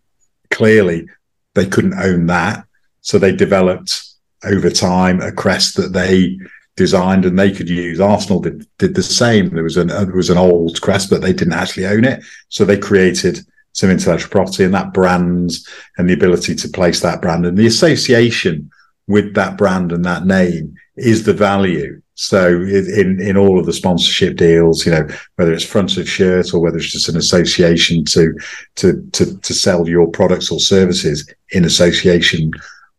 clearly 0.50 1.08
they 1.54 1.68
couldn't 1.68 2.00
own 2.00 2.26
that. 2.26 2.66
So 3.08 3.18
they 3.18 3.34
developed 3.34 4.04
over 4.44 4.70
time 4.70 5.22
a 5.22 5.32
crest 5.32 5.78
that 5.78 5.94
they 5.94 6.38
designed 6.76 7.24
and 7.24 7.40
they 7.40 7.54
could 7.54 7.70
use. 7.70 8.02
Arsenal 8.02 8.42
did, 8.42 8.68
did 8.80 8.96
the 8.96 9.02
same. 9.02 9.50
There 9.50 9.64
was 9.64 9.78
an 9.78 9.88
there 9.88 10.12
was 10.12 10.30
an 10.30 10.38
old 10.38 10.82
crest, 10.82 11.10
but 11.10 11.22
they 11.22 11.32
didn't 11.32 11.54
actually 11.54 11.86
own 11.86 12.04
it. 12.04 12.22
So 12.50 12.66
they 12.66 12.78
created 12.78 13.40
some 13.72 13.90
intellectual 13.90 14.30
property 14.30 14.66
and 14.66 14.74
that 14.74 14.92
brand 14.92 15.52
and 15.98 16.10
the 16.10 16.16
ability 16.16 16.54
to 16.56 16.68
place 16.68 17.00
that 17.00 17.22
brand 17.22 17.46
and 17.46 17.58
the 17.58 17.66
association 17.66 18.70
with 19.08 19.34
that 19.36 19.58
brand 19.58 19.94
and 19.94 20.04
that 20.04 20.26
name 20.26 20.76
is 20.98 21.24
the 21.24 21.34
value. 21.34 22.02
So 22.16 22.62
in 22.62 23.22
in 23.22 23.38
all 23.38 23.58
of 23.58 23.66
the 23.66 23.72
sponsorship 23.72 24.36
deals, 24.36 24.86
you 24.86 24.92
know, 24.92 25.08
whether 25.38 25.54
it's 25.54 25.64
front 25.64 25.96
of 25.96 26.10
shirt 26.10 26.54
or 26.54 26.60
whether 26.60 26.76
it's 26.76 26.92
just 26.92 27.08
an 27.08 27.16
association 27.16 28.04
to 28.04 28.38
to 28.76 29.02
to 29.14 29.38
to 29.38 29.54
sell 29.54 29.88
your 29.88 30.08
products 30.08 30.52
or 30.52 30.60
services 30.60 31.34
in 31.52 31.64
association 31.64 32.52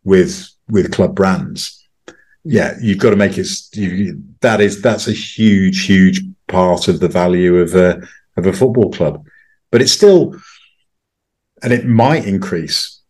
with 0.03 0.49
with 0.69 0.91
club 0.91 1.15
brands, 1.15 1.87
yeah, 2.43 2.75
you've 2.81 2.99
got 2.99 3.11
to 3.11 3.15
make 3.15 3.37
it. 3.37 3.47
You, 3.73 4.21
that 4.41 4.61
is 4.61 4.81
that's 4.81 5.07
a 5.07 5.13
huge 5.13 5.85
huge 5.85 6.21
part 6.47 6.87
of 6.87 6.99
the 6.99 7.09
value 7.09 7.57
of 7.57 7.75
a 7.75 8.01
of 8.37 8.45
a 8.45 8.53
football 8.53 8.91
club, 8.91 9.25
but 9.71 9.81
it's 9.81 9.91
still, 9.91 10.35
and 11.61 11.73
it 11.73 11.85
might 11.85 12.25
increase, 12.25 13.01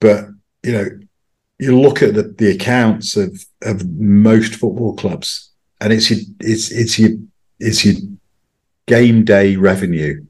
but 0.00 0.26
you 0.62 0.72
know, 0.72 0.86
you 1.58 1.78
look 1.78 2.02
at 2.02 2.14
the, 2.14 2.22
the 2.22 2.50
accounts 2.50 3.16
of 3.16 3.44
of 3.62 3.88
most 3.90 4.54
football 4.56 4.94
clubs 4.94 5.50
and 5.80 5.92
it's 5.92 6.10
your 6.10 6.20
it's 6.40 6.70
it's 6.70 6.98
your 6.98 7.10
it's 7.60 7.84
your 7.84 7.94
game 8.86 9.24
day 9.24 9.56
revenue 9.56 10.24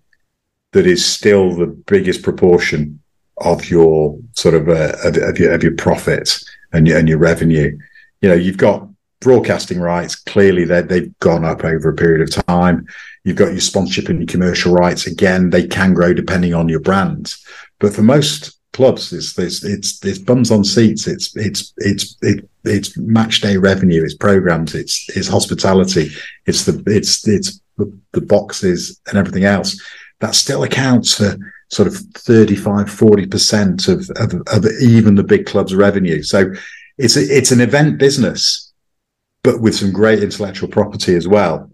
that 0.73 0.87
is 0.87 1.05
still 1.05 1.55
the 1.55 1.67
biggest 1.67 2.23
proportion 2.23 3.01
of 3.39 3.69
your 3.69 4.19
sort 4.33 4.55
of 4.55 4.69
uh, 4.69 4.93
of, 5.05 5.39
your, 5.39 5.53
of 5.53 5.63
your 5.63 5.75
profit 5.75 6.39
and 6.73 6.87
your, 6.87 6.99
and 6.99 7.09
your 7.09 7.19
revenue. 7.19 7.77
You 8.21 8.29
know, 8.29 8.35
you've 8.35 8.57
got 8.57 8.89
broadcasting 9.21 9.81
rights. 9.81 10.15
Clearly, 10.15 10.65
they 10.65 10.83
they've 10.83 11.19
gone 11.21 11.45
up 11.45 11.65
over 11.65 11.89
a 11.89 11.95
period 11.95 12.23
of 12.23 12.47
time. 12.47 12.87
You've 13.25 13.37
got 13.37 13.53
your 13.53 13.61
sponsorship 13.61 14.09
and 14.09 14.21
your 14.21 14.27
commercial 14.27 14.73
rights. 14.73 15.07
Again, 15.07 15.51
they 15.51 15.67
can 15.67 15.95
grow 15.95 16.13
depending 16.13 16.55
on 16.55 16.69
your 16.69 16.81
brand. 16.81 17.35
But 17.79 17.95
for 17.95 18.03
most 18.03 18.59
clubs, 18.73 19.13
it's 19.13 19.39
it's 19.39 19.65
it's, 19.65 20.05
it's 20.05 20.19
bums 20.19 20.51
on 20.51 20.65
seats. 20.65 21.07
It's 21.07 21.35
it's 21.37 21.73
it's 21.79 22.17
it, 22.23 22.49
it's 22.65 22.97
match 22.97 23.41
day 23.41 23.57
revenue. 23.57 24.03
It's 24.05 24.15
programs. 24.15 24.75
It's 24.75 25.07
it's 25.17 25.29
hospitality. 25.29 26.11
It's 26.47 26.65
the 26.65 26.83
it's 26.87 27.27
it's 27.27 27.61
the, 27.77 27.93
the 28.13 28.21
boxes 28.21 29.01
and 29.09 29.19
everything 29.19 29.45
else, 29.45 29.81
that 30.21 30.35
still 30.35 30.63
accounts 30.63 31.15
for 31.15 31.37
sort 31.75 31.89
of 31.89 31.97
35, 31.97 32.87
40% 32.87 33.89
of, 33.89 34.11
of, 34.17 34.43
of 34.47 34.71
even 34.81 35.15
the 35.15 35.25
big 35.25 35.47
club's 35.47 35.75
revenue. 35.75 36.23
So 36.23 36.53
it's 36.99 37.17
a, 37.17 37.23
it's 37.23 37.51
an 37.51 37.61
event 37.61 37.99
business, 37.99 38.73
but 39.43 39.61
with 39.61 39.75
some 39.75 39.93
great 39.93 40.23
intellectual 40.23 40.69
property 40.69 41.15
as 41.15 41.27
well. 41.27 41.71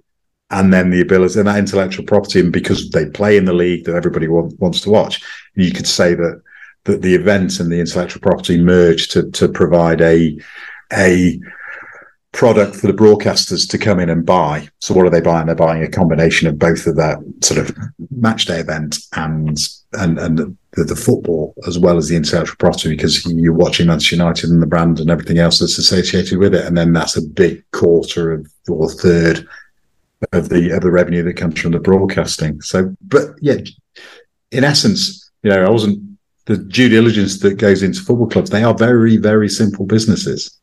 And 0.50 0.72
then 0.72 0.90
the 0.90 1.00
ability 1.00 1.38
and 1.38 1.48
that 1.48 1.58
intellectual 1.58 2.04
property, 2.04 2.40
and 2.40 2.52
because 2.52 2.90
they 2.90 3.06
play 3.06 3.36
in 3.36 3.44
the 3.44 3.52
league 3.52 3.84
that 3.84 3.94
everybody 3.94 4.26
want, 4.26 4.58
wants 4.58 4.80
to 4.80 4.90
watch, 4.90 5.22
you 5.54 5.70
could 5.70 5.86
say 5.86 6.14
that 6.14 6.42
that 6.84 7.02
the 7.02 7.14
event 7.14 7.60
and 7.60 7.70
the 7.70 7.78
intellectual 7.78 8.22
property 8.22 8.60
merge 8.60 9.08
to 9.08 9.30
to 9.30 9.48
provide 9.48 10.00
a 10.00 10.36
a 10.92 11.40
product 12.32 12.76
for 12.76 12.86
the 12.86 12.92
broadcasters 12.92 13.68
to 13.68 13.78
come 13.78 13.98
in 13.98 14.08
and 14.08 14.24
buy. 14.24 14.68
So 14.78 14.94
what 14.94 15.04
are 15.04 15.10
they 15.10 15.20
buying? 15.20 15.46
They're 15.46 15.54
buying 15.54 15.82
a 15.82 15.90
combination 15.90 16.46
of 16.46 16.58
both 16.58 16.86
of 16.86 16.96
that 16.96 17.18
sort 17.42 17.58
of 17.58 17.76
match 18.10 18.46
day 18.46 18.60
event 18.60 18.98
and 19.14 19.58
and 19.94 20.18
and 20.18 20.38
the, 20.38 20.84
the 20.84 20.96
football 20.96 21.54
as 21.66 21.78
well 21.78 21.96
as 21.96 22.08
the 22.08 22.16
intellectual 22.16 22.56
property 22.56 22.90
because 22.90 23.26
you're 23.26 23.52
watching 23.52 23.88
Manchester 23.88 24.16
United 24.16 24.50
and 24.50 24.62
the 24.62 24.66
brand 24.66 25.00
and 25.00 25.10
everything 25.10 25.38
else 25.38 25.58
that's 25.58 25.78
associated 25.78 26.38
with 26.38 26.54
it. 26.54 26.64
And 26.64 26.78
then 26.78 26.92
that's 26.92 27.16
a 27.16 27.22
big 27.22 27.64
quarter 27.72 28.32
of 28.32 28.46
or 28.68 28.88
third 28.88 29.46
of 30.32 30.48
the 30.50 30.70
of 30.70 30.82
the 30.82 30.90
revenue 30.90 31.24
that 31.24 31.36
comes 31.36 31.60
from 31.60 31.72
the 31.72 31.80
broadcasting. 31.80 32.60
So 32.60 32.94
but 33.02 33.30
yeah, 33.40 33.58
in 34.52 34.62
essence, 34.62 35.32
you 35.42 35.50
know, 35.50 35.64
I 35.64 35.70
wasn't 35.70 36.00
the 36.46 36.56
due 36.56 36.88
diligence 36.88 37.40
that 37.40 37.58
goes 37.58 37.82
into 37.82 38.00
football 38.00 38.28
clubs, 38.28 38.50
they 38.50 38.64
are 38.64 38.74
very, 38.74 39.16
very 39.16 39.48
simple 39.48 39.84
businesses 39.84 40.59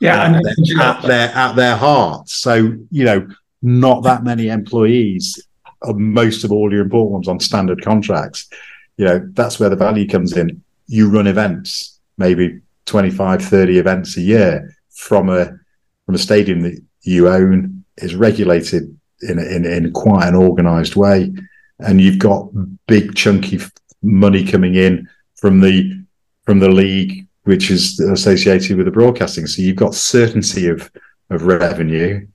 yeah, 0.00 0.22
uh, 0.22 0.26
and 0.26 0.80
at, 0.80 1.02
their 1.02 1.28
at 1.30 1.54
their 1.54 1.76
heart. 1.76 2.28
So 2.28 2.76
you 2.90 3.04
know, 3.04 3.28
not 3.62 4.02
that 4.04 4.24
many 4.24 4.48
employees. 4.48 5.46
Uh, 5.82 5.92
most 5.92 6.44
of 6.44 6.52
all 6.52 6.72
your 6.72 6.82
important 6.82 7.12
ones 7.12 7.28
on 7.28 7.40
standard 7.40 7.82
contracts. 7.82 8.48
You 8.96 9.04
know, 9.06 9.28
that's 9.32 9.58
where 9.58 9.68
the 9.68 9.76
value 9.76 10.08
comes 10.08 10.36
in. 10.36 10.62
You 10.86 11.10
run 11.10 11.26
events, 11.26 11.98
maybe 12.16 12.60
25, 12.86 13.42
30 13.42 13.78
events 13.78 14.16
a 14.16 14.20
year 14.20 14.76
from 14.90 15.28
a 15.28 15.58
from 16.06 16.14
a 16.14 16.18
stadium 16.18 16.60
that 16.60 16.80
you 17.02 17.28
own 17.28 17.84
is 17.98 18.14
regulated 18.14 18.96
in 19.22 19.38
in, 19.38 19.64
in 19.64 19.92
quite 19.92 20.28
an 20.28 20.34
organized 20.34 20.96
way, 20.96 21.32
and 21.80 22.00
you've 22.00 22.18
got 22.18 22.48
big 22.86 23.14
chunky 23.14 23.60
money 24.02 24.44
coming 24.44 24.74
in 24.74 25.08
from 25.36 25.60
the 25.60 26.04
from 26.44 26.58
the 26.58 26.68
league 26.68 27.23
which 27.44 27.70
is 27.70 28.00
associated 28.00 28.76
with 28.76 28.86
the 28.86 28.92
broadcasting. 28.92 29.46
So 29.46 29.62
you've 29.62 29.76
got 29.76 29.94
certainty 29.94 30.68
of 30.68 30.90
of 31.30 31.44
revenue 31.44 32.26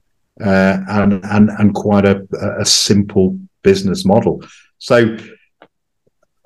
uh, 0.42 0.78
and 0.88 1.24
and 1.24 1.50
and 1.50 1.74
quite 1.74 2.04
a, 2.04 2.26
a 2.58 2.64
simple 2.64 3.38
business 3.62 4.04
model. 4.04 4.42
So 4.78 5.16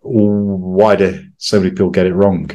why 0.02 0.96
do 0.96 1.24
so 1.38 1.60
many 1.60 1.70
people 1.70 1.90
get 1.90 2.06
it 2.06 2.14
wrong? 2.14 2.50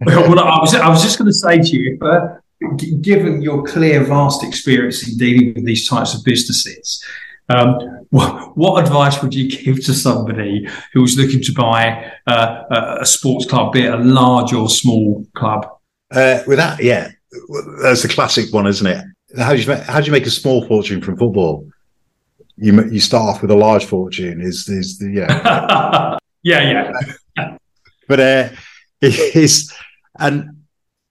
well, 0.00 0.38
I 0.38 0.60
was 0.60 0.74
I 0.74 0.88
was 0.88 1.02
just 1.02 1.18
going 1.18 1.30
to 1.30 1.34
say 1.34 1.58
to 1.58 1.76
you, 1.76 3.00
given 3.00 3.42
your 3.42 3.64
clear, 3.64 4.04
vast 4.04 4.44
experience 4.44 5.08
in 5.08 5.16
dealing 5.16 5.54
with 5.54 5.64
these 5.64 5.88
types 5.88 6.14
of 6.14 6.24
businesses. 6.24 7.02
Um, 7.48 7.97
what, 8.10 8.56
what, 8.56 8.82
advice 8.82 9.22
would 9.22 9.34
you 9.34 9.50
give 9.50 9.84
to 9.84 9.92
somebody 9.92 10.66
who's 10.92 11.16
looking 11.16 11.42
to 11.42 11.52
buy 11.52 12.12
uh, 12.26 12.96
a 13.00 13.06
sports 13.06 13.44
club, 13.46 13.72
be 13.72 13.84
it 13.84 13.92
a 13.92 13.98
large 13.98 14.52
or 14.52 14.68
small 14.68 15.26
club? 15.34 15.66
Uh, 16.10 16.40
with 16.46 16.58
that, 16.58 16.82
yeah, 16.82 17.10
that's 17.82 18.04
a 18.04 18.08
classic 18.08 18.52
one, 18.52 18.66
isn't 18.66 18.86
it? 18.86 19.04
How 19.36 19.52
do 19.52 19.60
you 19.60 19.66
make, 19.66 19.82
how 19.82 20.00
do 20.00 20.06
you 20.06 20.12
make 20.12 20.26
a 20.26 20.30
small 20.30 20.66
fortune 20.66 21.02
from 21.02 21.18
football? 21.18 21.68
You 22.56 22.82
you 22.86 22.98
start 22.98 23.28
off 23.28 23.42
with 23.42 23.50
a 23.50 23.56
large 23.56 23.84
fortune. 23.84 24.40
Is 24.40 24.68
is 24.68 24.98
the 24.98 25.10
yeah 25.10 26.18
yeah 26.42 26.90
yeah. 27.36 27.56
but 28.08 28.20
uh, 28.20 28.48
it 29.00 29.36
is 29.36 29.72
and 30.18 30.64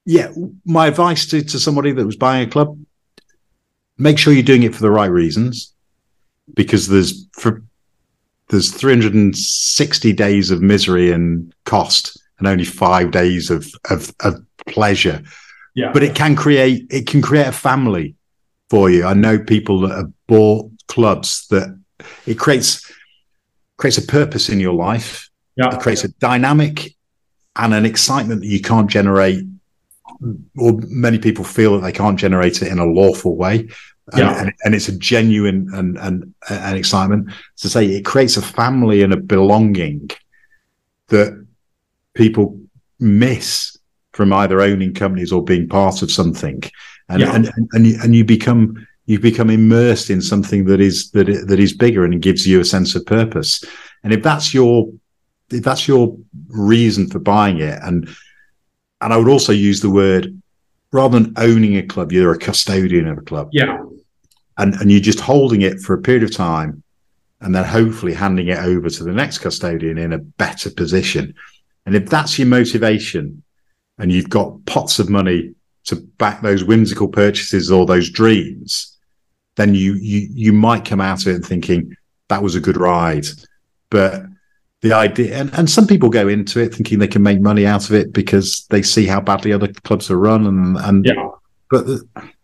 yeah, 0.04 0.32
my 0.64 0.88
advice 0.88 1.26
to 1.26 1.42
to 1.42 1.60
somebody 1.60 1.92
that 1.92 2.04
was 2.04 2.16
buying 2.16 2.48
a 2.48 2.50
club: 2.50 2.76
make 3.96 4.18
sure 4.18 4.32
you're 4.32 4.42
doing 4.42 4.64
it 4.64 4.74
for 4.74 4.82
the 4.82 4.90
right 4.90 5.10
reasons 5.10 5.74
because 6.54 6.88
there's 6.88 7.26
for, 7.32 7.62
there's 8.48 8.72
360 8.72 10.12
days 10.12 10.50
of 10.50 10.62
misery 10.62 11.12
and 11.12 11.52
cost 11.64 12.20
and 12.38 12.46
only 12.46 12.64
five 12.64 13.10
days 13.10 13.50
of, 13.50 13.66
of, 13.90 14.12
of 14.20 14.42
pleasure. 14.66 15.22
Yeah. 15.74 15.92
But 15.92 16.02
it 16.02 16.14
can 16.14 16.34
create 16.34 16.86
it 16.90 17.06
can 17.06 17.22
create 17.22 17.46
a 17.46 17.52
family 17.52 18.16
for 18.70 18.90
you. 18.90 19.04
I 19.04 19.14
know 19.14 19.38
people 19.38 19.80
that 19.82 19.96
have 19.96 20.12
bought 20.26 20.70
clubs 20.88 21.46
that 21.48 21.78
it 22.26 22.38
creates 22.38 22.90
creates 23.76 23.98
a 23.98 24.06
purpose 24.06 24.48
in 24.48 24.60
your 24.60 24.74
life. 24.74 25.30
Yeah. 25.56 25.74
It 25.74 25.80
creates 25.80 26.04
a 26.04 26.08
dynamic 26.08 26.94
and 27.56 27.74
an 27.74 27.84
excitement 27.84 28.40
that 28.40 28.48
you 28.48 28.60
can't 28.60 28.90
generate 28.90 29.44
or 30.56 30.72
many 30.88 31.18
people 31.18 31.44
feel 31.44 31.74
that 31.74 31.84
they 31.84 31.92
can't 31.92 32.18
generate 32.18 32.62
it 32.62 32.68
in 32.68 32.78
a 32.78 32.84
lawful 32.84 33.36
way 33.36 33.68
yeah. 34.16 34.40
and, 34.40 34.52
and, 34.64 34.74
it's 34.74 34.88
a 34.88 34.96
genuine 34.96 35.68
and, 35.74 35.98
and 35.98 36.34
and 36.48 36.76
excitement 36.76 37.30
to 37.56 37.68
say 37.68 37.86
it 37.86 38.04
creates 38.04 38.36
a 38.36 38.42
family 38.42 39.02
and 39.02 39.12
a 39.12 39.16
belonging 39.16 40.10
that 41.08 41.46
people 42.14 42.58
miss 43.00 43.76
from 44.12 44.32
either 44.32 44.60
owning 44.60 44.94
companies 44.94 45.32
or 45.32 45.44
being 45.44 45.68
part 45.68 46.02
of 46.02 46.10
something 46.10 46.62
and 47.08 47.20
yeah. 47.20 47.34
and, 47.34 47.46
and, 47.56 47.68
and, 47.72 47.86
you, 47.86 47.98
and 48.02 48.14
you 48.14 48.24
become 48.24 48.86
you 49.06 49.18
become 49.18 49.50
immersed 49.50 50.10
in 50.10 50.20
something 50.20 50.64
that 50.64 50.80
is 50.80 51.10
that 51.10 51.26
that 51.46 51.60
is 51.60 51.72
bigger 51.72 52.04
and 52.04 52.22
gives 52.22 52.46
you 52.46 52.60
a 52.60 52.64
sense 52.64 52.94
of 52.94 53.04
purpose 53.06 53.62
and 54.04 54.12
if 54.12 54.22
that's 54.22 54.54
your 54.54 54.90
if 55.50 55.62
that's 55.62 55.88
your 55.88 56.16
reason 56.48 57.08
for 57.08 57.18
buying 57.18 57.58
it 57.60 57.78
and 57.82 58.08
and 59.00 59.12
I 59.12 59.16
would 59.16 59.28
also 59.28 59.52
use 59.52 59.80
the 59.80 59.90
word 59.90 60.40
rather 60.90 61.20
than 61.20 61.34
owning 61.36 61.76
a 61.76 61.82
club, 61.82 62.10
you're 62.10 62.32
a 62.32 62.38
custodian 62.38 63.06
of 63.06 63.18
a 63.18 63.20
club. 63.20 63.50
Yeah 63.52 63.78
and 64.58 64.74
and 64.74 64.90
you're 64.90 65.00
just 65.00 65.20
holding 65.20 65.62
it 65.62 65.80
for 65.80 65.94
a 65.94 66.02
period 66.02 66.22
of 66.22 66.34
time 66.34 66.82
and 67.40 67.54
then 67.54 67.64
hopefully 67.64 68.12
handing 68.12 68.48
it 68.48 68.58
over 68.58 68.90
to 68.90 69.04
the 69.04 69.12
next 69.12 69.38
custodian 69.38 69.96
in 69.96 70.12
a 70.12 70.18
better 70.18 70.70
position. 70.70 71.34
And 71.86 71.94
if 71.94 72.10
that's 72.10 72.38
your 72.38 72.48
motivation 72.48 73.42
and 73.96 74.12
you've 74.12 74.28
got 74.28 74.64
pots 74.66 74.98
of 74.98 75.08
money 75.08 75.54
to 75.84 75.96
back 75.96 76.42
those 76.42 76.64
whimsical 76.64 77.08
purchases 77.08 77.70
or 77.70 77.86
those 77.86 78.10
dreams 78.10 78.98
then 79.58 79.74
you 79.74 79.94
you 79.94 80.28
you 80.32 80.52
might 80.54 80.86
come 80.86 81.00
out 81.00 81.26
of 81.26 81.28
it 81.28 81.44
thinking 81.44 81.94
that 82.28 82.42
was 82.42 82.54
a 82.54 82.60
good 82.60 82.78
ride. 82.78 83.26
But 83.90 84.22
the 84.80 84.92
idea 84.92 85.36
and, 85.36 85.52
and 85.54 85.68
some 85.68 85.86
people 85.86 86.08
go 86.08 86.28
into 86.28 86.60
it 86.60 86.74
thinking 86.74 86.98
they 86.98 87.08
can 87.08 87.22
make 87.22 87.40
money 87.40 87.66
out 87.66 87.90
of 87.90 87.94
it 87.94 88.12
because 88.12 88.66
they 88.70 88.80
see 88.80 89.06
how 89.06 89.20
badly 89.20 89.52
other 89.52 89.68
clubs 89.68 90.10
are 90.10 90.18
run 90.18 90.46
and 90.46 90.76
and 90.78 91.04
yeah. 91.04 91.30
but 91.70 91.86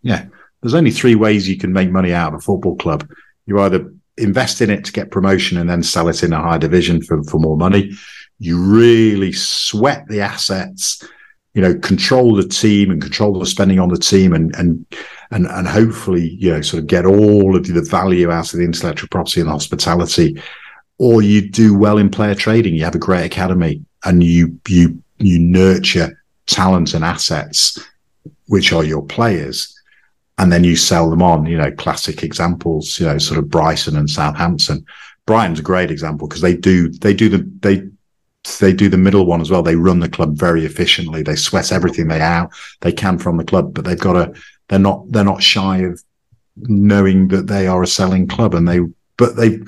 yeah 0.01 0.25
there's 0.61 0.73
only 0.73 0.91
three 0.91 1.15
ways 1.15 1.47
you 1.47 1.57
can 1.57 1.73
make 1.73 1.91
money 1.91 2.13
out 2.13 2.33
of 2.33 2.39
a 2.39 2.41
football 2.41 2.75
club. 2.75 3.07
You 3.45 3.59
either 3.59 3.93
invest 4.17 4.61
in 4.61 4.69
it 4.69 4.85
to 4.85 4.91
get 4.91 5.11
promotion 5.11 5.57
and 5.57 5.69
then 5.69 5.83
sell 5.83 6.07
it 6.07 6.23
in 6.23 6.33
a 6.33 6.41
higher 6.41 6.59
division 6.59 7.01
for, 7.01 7.23
for 7.23 7.39
more 7.39 7.57
money. 7.57 7.91
You 8.39 8.57
really 8.59 9.31
sweat 9.31 10.07
the 10.07 10.21
assets, 10.21 11.03
you 11.53 11.61
know, 11.61 11.75
control 11.75 12.35
the 12.35 12.47
team 12.47 12.91
and 12.91 13.01
control 13.01 13.37
the 13.37 13.45
spending 13.45 13.79
on 13.79 13.89
the 13.89 13.97
team 13.97 14.33
and, 14.33 14.55
and, 14.55 14.85
and, 15.31 15.47
and 15.47 15.67
hopefully, 15.67 16.29
you 16.39 16.51
know, 16.51 16.61
sort 16.61 16.81
of 16.81 16.87
get 16.87 17.05
all 17.05 17.55
of 17.55 17.67
the 17.67 17.81
value 17.81 18.31
out 18.31 18.53
of 18.53 18.59
the 18.59 18.65
intellectual 18.65 19.09
property 19.09 19.41
and 19.41 19.49
hospitality. 19.49 20.41
Or 20.97 21.21
you 21.21 21.49
do 21.49 21.77
well 21.77 21.97
in 21.97 22.09
player 22.09 22.35
trading. 22.35 22.75
You 22.75 22.85
have 22.85 22.95
a 22.95 22.99
great 22.99 23.25
academy 23.25 23.83
and 24.05 24.23
you, 24.23 24.59
you, 24.67 25.01
you 25.17 25.39
nurture 25.39 26.21
talent 26.47 26.93
and 26.93 27.03
assets, 27.03 27.77
which 28.47 28.71
are 28.71 28.83
your 28.83 29.03
players 29.03 29.74
and 30.37 30.51
then 30.51 30.63
you 30.63 30.75
sell 30.75 31.09
them 31.09 31.21
on, 31.21 31.45
you 31.45 31.57
know, 31.57 31.71
classic 31.71 32.23
examples, 32.23 32.99
you 32.99 33.05
know, 33.05 33.17
sort 33.17 33.39
of 33.39 33.49
Brighton 33.49 33.95
and 33.95 34.09
Southampton. 34.09 34.85
Brighton's 35.25 35.59
a 35.59 35.63
great 35.63 35.91
example 35.91 36.27
because 36.27 36.41
they 36.41 36.55
do, 36.55 36.89
they 36.89 37.13
do 37.13 37.29
the, 37.29 37.49
they, 37.61 37.87
they 38.59 38.73
do 38.73 38.89
the 38.89 38.97
middle 38.97 39.25
one 39.25 39.41
as 39.41 39.49
well. 39.49 39.63
They 39.63 39.75
run 39.75 39.99
the 39.99 40.09
club 40.09 40.37
very 40.37 40.65
efficiently. 40.65 41.23
They 41.23 41.35
sweat 41.35 41.71
everything 41.71 42.07
they 42.07 42.21
out 42.21 42.51
they 42.81 42.91
can 42.91 43.17
from 43.17 43.37
the 43.37 43.45
club, 43.45 43.73
but 43.73 43.85
they've 43.85 43.99
got 43.99 44.15
a, 44.15 44.33
they're 44.67 44.77
not, 44.77 45.09
they're 45.09 45.23
not 45.23 45.41
shy 45.41 45.79
of 45.79 46.03
knowing 46.57 47.29
that 47.29 47.47
they 47.47 47.67
are 47.67 47.81
a 47.81 47.87
selling 47.87 48.27
club 48.27 48.53
and 48.53 48.67
they, 48.67 48.79
but 49.17 49.37
they, 49.37 49.59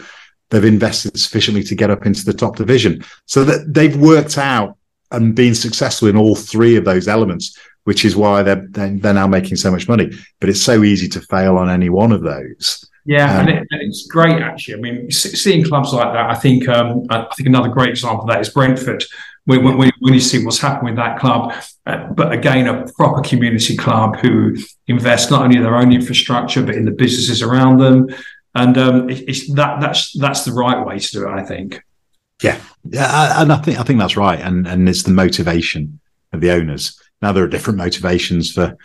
they've 0.49 0.65
invested 0.65 1.17
sufficiently 1.17 1.63
to 1.63 1.75
get 1.75 1.89
up 1.89 2.05
into 2.05 2.25
the 2.25 2.33
top 2.33 2.57
division. 2.57 3.03
So 3.25 3.45
that 3.45 3.73
they've 3.73 3.97
worked 3.97 4.37
out 4.37 4.77
and 5.11 5.33
been 5.33 5.55
successful 5.55 6.09
in 6.09 6.17
all 6.17 6.35
three 6.35 6.75
of 6.75 6.83
those 6.83 7.07
elements 7.07 7.57
which 7.87 8.03
is 8.03 8.17
why 8.17 8.43
they're, 8.43 8.67
they're 8.69 9.13
now 9.13 9.25
making 9.25 9.55
so 9.55 9.71
much 9.71 9.87
money. 9.87 10.11
But 10.41 10.49
it's 10.49 10.61
so 10.61 10.83
easy 10.83 11.07
to 11.07 11.21
fail 11.21 11.55
on 11.55 11.69
any 11.69 11.87
one 11.87 12.11
of 12.11 12.21
those. 12.21 12.85
Yeah, 13.05 13.39
um, 13.39 13.47
and, 13.47 13.49
it, 13.49 13.67
and, 13.71 13.81
it's 13.81 14.07
great 14.07 14.41
actually. 14.41 14.73
I 14.73 14.77
mean, 14.79 15.09
seeing 15.09 15.63
clubs 15.63 15.93
like 15.93 16.11
that, 16.11 16.29
I 16.29 16.35
think 16.35 16.67
um, 16.67 17.05
I 17.09 17.25
think 17.37 17.47
another 17.47 17.69
great 17.69 17.91
example 17.91 18.23
of 18.23 18.27
that 18.27 18.41
is 18.41 18.49
Brentford. 18.49 19.05
When, 19.45 19.63
when, 19.63 19.89
when 20.01 20.13
you 20.13 20.19
see 20.19 20.43
what's 20.43 20.59
happened 20.59 20.89
with 20.89 20.97
that 20.97 21.17
club, 21.17 21.53
uh, 21.85 22.07
but 22.07 22.33
again, 22.33 22.67
a 22.67 22.91
proper 22.97 23.21
community 23.21 23.77
club 23.77 24.17
who 24.17 24.57
invest 24.87 25.31
not 25.31 25.43
only 25.43 25.55
in 25.55 25.63
their 25.63 25.77
own 25.77 25.93
infrastructure 25.93 26.61
but 26.61 26.75
in 26.75 26.83
the 26.83 26.91
businesses 26.91 27.41
around 27.41 27.77
them. 27.77 28.09
and 28.55 28.77
um, 28.77 29.09
it, 29.09 29.29
it's 29.29 29.49
that 29.53 29.79
that's 29.79 30.11
that's 30.19 30.43
the 30.43 30.51
right 30.51 30.85
way 30.85 30.99
to 30.99 31.11
do 31.13 31.25
it. 31.25 31.31
I 31.31 31.43
think. 31.45 31.81
Yeah, 32.43 32.59
yeah, 32.83 33.41
and 33.41 33.53
I 33.53 33.57
think 33.59 33.79
I 33.79 33.83
think 33.83 33.99
that's 33.99 34.17
right, 34.17 34.41
and 34.41 34.67
and 34.67 34.89
it's 34.89 35.03
the 35.03 35.11
motivation 35.11 36.01
of 36.33 36.41
the 36.41 36.51
owners. 36.51 37.01
Now 37.21 37.31
there 37.31 37.43
are 37.43 37.49
different 37.49 37.77
motivations 37.77 38.51
for 38.51 38.77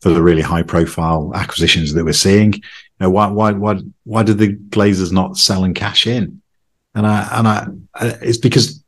for 0.00 0.10
the 0.10 0.22
really 0.22 0.42
high 0.42 0.62
profile 0.62 1.32
acquisitions 1.34 1.92
that 1.92 2.04
we're 2.04 2.12
seeing. 2.12 2.54
You 2.54 2.60
know, 3.00 3.10
why 3.10 3.28
why 3.28 3.52
why 3.52 3.80
why 4.04 4.22
do 4.22 4.34
the 4.34 4.54
Glazers 4.56 5.12
not 5.12 5.36
sell 5.36 5.64
and 5.64 5.74
cash 5.74 6.06
in? 6.06 6.40
And 6.94 7.06
I 7.06 7.28
and 7.32 7.48
I 7.48 7.66
uh, 7.94 8.16
it's 8.22 8.38
because 8.38 8.82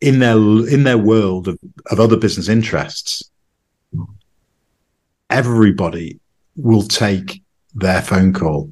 in 0.00 0.18
their 0.18 0.36
in 0.36 0.84
their 0.84 0.98
world 0.98 1.48
of, 1.48 1.58
of 1.90 2.00
other 2.00 2.16
business 2.16 2.48
interests, 2.48 3.30
everybody 5.30 6.18
will 6.56 6.82
take 6.82 7.42
their 7.74 8.02
phone 8.02 8.32
call. 8.32 8.70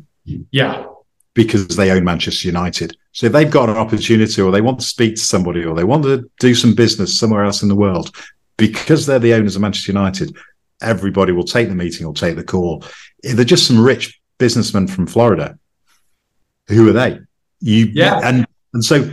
Yeah. 0.51 0.87
Because 1.35 1.69
they 1.69 1.91
own 1.91 2.05
Manchester 2.05 2.49
United. 2.49 2.97
So 3.13 3.27
if 3.27 3.33
they've 3.33 3.51
got 3.51 3.69
an 3.69 3.77
opportunity 3.77 4.41
or 4.41 4.51
they 4.51 4.63
want 4.63 4.81
to 4.81 4.87
speak 4.87 5.17
to 5.17 5.21
somebody 5.21 5.65
or 5.65 5.75
they 5.75 5.85
want 5.85 6.05
to 6.05 6.29
do 6.41 6.55
some 6.55 6.75
business 6.75 7.19
somewhere 7.19 7.45
else 7.45 7.63
in 7.63 7.69
the 7.69 7.77
world, 7.77 8.11
because 8.57 9.07
they're 9.07 9.19
the 9.19 9.35
owners 9.35 9.57
of 9.57 9.63
Manchester 9.63 9.93
United, 9.93 10.37
everybody 10.81 11.33
will 11.33 11.45
take 11.45 11.69
the 11.69 11.75
meeting 11.75 12.07
or 12.07 12.15
take 12.15 12.37
the 12.37 12.45
call. 12.45 12.85
They're 13.23 13.45
just 13.45 13.67
some 13.67 13.83
rich 13.83 14.21
businessmen 14.39 14.87
from 14.87 15.07
Florida, 15.07 15.59
who 16.69 16.89
are 16.89 16.93
they? 16.93 17.21
You 17.61 17.87
yeah. 17.93 18.21
and 18.23 18.47
and 18.75 18.85
so 18.85 19.11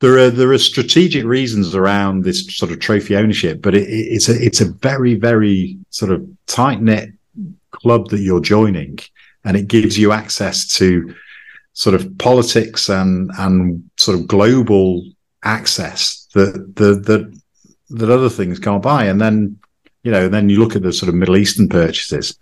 there 0.00 0.18
are 0.18 0.30
there 0.30 0.52
are 0.52 0.58
strategic 0.58 1.24
reasons 1.24 1.74
around 1.74 2.24
this 2.24 2.46
sort 2.56 2.70
of 2.70 2.80
trophy 2.80 3.16
ownership, 3.16 3.60
but 3.60 3.74
it, 3.74 3.88
it's 3.88 4.28
a 4.28 4.42
it's 4.42 4.60
a 4.60 4.72
very 4.72 5.14
very 5.14 5.78
sort 5.90 6.12
of 6.12 6.26
tight 6.46 6.80
knit 6.80 7.10
club 7.70 8.08
that 8.10 8.20
you're 8.20 8.40
joining, 8.40 8.98
and 9.44 9.56
it 9.56 9.68
gives 9.68 9.98
you 9.98 10.12
access 10.12 10.66
to 10.76 11.14
sort 11.72 11.94
of 11.94 12.16
politics 12.18 12.88
and 12.88 13.30
and 13.38 13.88
sort 13.96 14.18
of 14.18 14.26
global 14.26 15.04
access 15.44 16.26
that 16.34 16.74
that 16.76 17.04
that 17.06 17.40
that 17.90 18.10
other 18.10 18.28
things 18.28 18.58
can't 18.58 18.82
buy. 18.82 19.04
And 19.04 19.20
then 19.20 19.58
you 20.02 20.12
know, 20.12 20.28
then 20.28 20.48
you 20.48 20.58
look 20.58 20.76
at 20.76 20.82
the 20.82 20.92
sort 20.92 21.08
of 21.08 21.14
Middle 21.14 21.36
Eastern 21.36 21.68
purchases. 21.68 22.38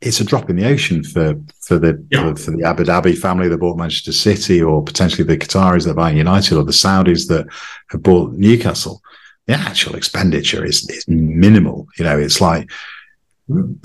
It's 0.00 0.20
a 0.20 0.24
drop 0.24 0.48
in 0.48 0.56
the 0.56 0.66
ocean 0.66 1.02
for 1.02 1.34
for 1.60 1.78
the 1.78 2.04
yeah. 2.10 2.22
for, 2.34 2.36
for, 2.36 2.50
the 2.52 2.64
Abu 2.64 2.84
Dhabi 2.84 3.18
family 3.18 3.48
that 3.48 3.58
bought 3.58 3.76
Manchester 3.76 4.12
City, 4.12 4.62
or 4.62 4.82
potentially 4.82 5.24
the 5.24 5.36
Qataris 5.36 5.86
that 5.86 5.94
buy 5.94 6.10
United, 6.10 6.56
or 6.56 6.64
the 6.64 6.72
Saudis 6.72 7.28
that 7.28 7.46
have 7.90 8.02
bought 8.02 8.32
Newcastle. 8.32 9.02
The 9.46 9.54
actual 9.54 9.96
expenditure 9.96 10.64
is 10.64 10.88
is 10.88 11.06
minimal. 11.08 11.86
You 11.98 12.04
know, 12.04 12.18
it's 12.18 12.40
like 12.40 12.70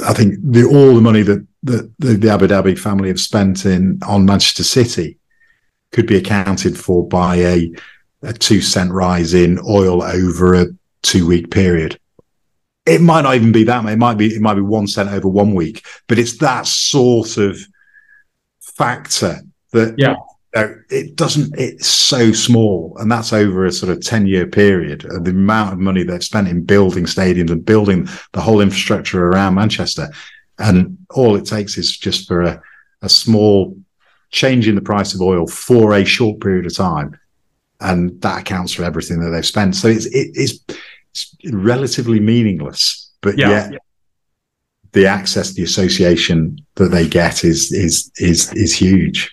I 0.05 0.13
think 0.13 0.35
the 0.41 0.65
all 0.65 0.95
the 0.95 1.01
money 1.01 1.23
that 1.23 1.45
that 1.63 1.91
the, 1.99 2.13
the 2.13 2.29
Abu 2.29 2.47
Dhabi 2.47 2.77
family 2.77 3.09
have 3.09 3.19
spent 3.19 3.65
in 3.65 3.99
on 4.07 4.25
Manchester 4.25 4.63
City 4.63 5.17
could 5.91 6.05
be 6.05 6.17
accounted 6.17 6.77
for 6.77 7.07
by 7.07 7.35
a 7.37 7.73
a 8.21 8.33
two 8.33 8.61
cent 8.61 8.91
rise 8.91 9.33
in 9.33 9.59
oil 9.67 10.01
over 10.01 10.53
a 10.53 10.67
two 11.05 11.27
week 11.27 11.51
period. 11.51 11.99
It 12.85 13.01
might 13.01 13.21
not 13.21 13.35
even 13.35 13.51
be 13.51 13.63
that. 13.63 13.85
It 13.85 13.97
might 13.97 14.17
be 14.17 14.27
it 14.27 14.41
might 14.41 14.55
be 14.55 14.61
one 14.61 14.87
cent 14.87 15.09
over 15.09 15.27
one 15.27 15.55
week, 15.55 15.85
but 16.07 16.19
it's 16.19 16.37
that 16.39 16.67
sort 16.67 17.37
of 17.37 17.57
factor 18.59 19.41
that 19.71 19.95
yeah. 19.97 20.15
it 20.89 21.15
doesn't. 21.15 21.57
It's 21.57 21.87
so 21.87 22.31
small, 22.31 22.95
and 22.99 23.11
that's 23.11 23.33
over 23.33 23.65
a 23.65 23.71
sort 23.71 23.91
of 23.91 24.01
ten 24.01 24.27
year 24.27 24.45
period. 24.45 25.01
The 25.01 25.31
amount 25.31 25.73
of 25.73 25.79
money 25.79 26.03
they've 26.03 26.23
spent 26.23 26.47
in 26.47 26.63
building 26.63 27.05
stadiums 27.05 27.51
and 27.51 27.65
building 27.65 28.07
the 28.33 28.41
whole 28.41 28.61
infrastructure 28.61 29.25
around 29.25 29.55
Manchester, 29.55 30.09
and 30.59 30.97
all 31.09 31.35
it 31.35 31.45
takes 31.45 31.77
is 31.77 31.97
just 31.97 32.27
for 32.27 32.41
a, 32.41 32.61
a 33.01 33.09
small 33.09 33.75
change 34.31 34.67
in 34.67 34.75
the 34.75 34.81
price 34.81 35.13
of 35.13 35.21
oil 35.21 35.47
for 35.47 35.93
a 35.93 36.05
short 36.05 36.39
period 36.39 36.65
of 36.65 36.75
time, 36.75 37.17
and 37.79 38.21
that 38.21 38.41
accounts 38.41 38.73
for 38.73 38.83
everything 38.83 39.19
that 39.19 39.31
they've 39.31 39.45
spent. 39.45 39.75
So 39.75 39.87
it's 39.87 40.05
it, 40.05 40.31
it's 40.35 40.59
it's 40.69 40.79
relatively 41.51 42.19
meaningless, 42.19 43.11
but 43.21 43.37
yeah. 43.37 43.49
yet 43.49 43.81
the 44.95 45.05
access, 45.05 45.53
the 45.53 45.63
association 45.63 46.57
that 46.75 46.89
they 46.89 47.07
get 47.07 47.43
is 47.43 47.71
is 47.71 48.11
is 48.17 48.51
is 48.53 48.73
huge. 48.73 49.31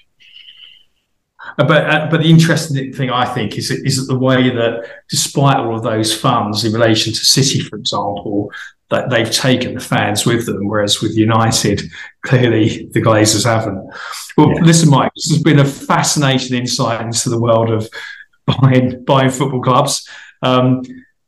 Uh, 1.58 1.64
but 1.64 1.88
uh, 1.88 2.08
but 2.10 2.20
the 2.20 2.28
interesting 2.28 2.92
thing 2.92 3.10
I 3.10 3.24
think 3.24 3.56
is 3.56 3.70
is 3.70 3.96
that 3.96 4.12
the 4.12 4.18
way 4.18 4.50
that, 4.50 4.84
despite 5.08 5.56
all 5.56 5.76
of 5.76 5.84
those 5.84 6.18
funds 6.18 6.64
in 6.64 6.72
relation 6.72 7.12
to 7.12 7.24
City, 7.24 7.60
for 7.60 7.76
example, 7.76 8.50
that 8.90 9.08
they've 9.08 9.30
taken 9.30 9.74
the 9.74 9.80
fans 9.80 10.26
with 10.26 10.46
them, 10.46 10.68
whereas 10.68 11.00
with 11.00 11.16
United, 11.16 11.82
clearly 12.22 12.88
the 12.92 13.00
Glazers 13.00 13.44
haven't. 13.44 13.88
Well, 14.36 14.52
yeah. 14.52 14.62
listen, 14.62 14.90
Mike, 14.90 15.12
this 15.14 15.30
has 15.30 15.42
been 15.42 15.60
a 15.60 15.64
fascinating 15.64 16.58
insight 16.58 17.00
into 17.00 17.30
the 17.30 17.40
world 17.40 17.70
of 17.70 17.88
buying 18.46 19.04
buying 19.04 19.30
football 19.30 19.62
clubs. 19.62 20.08
Um, 20.42 20.82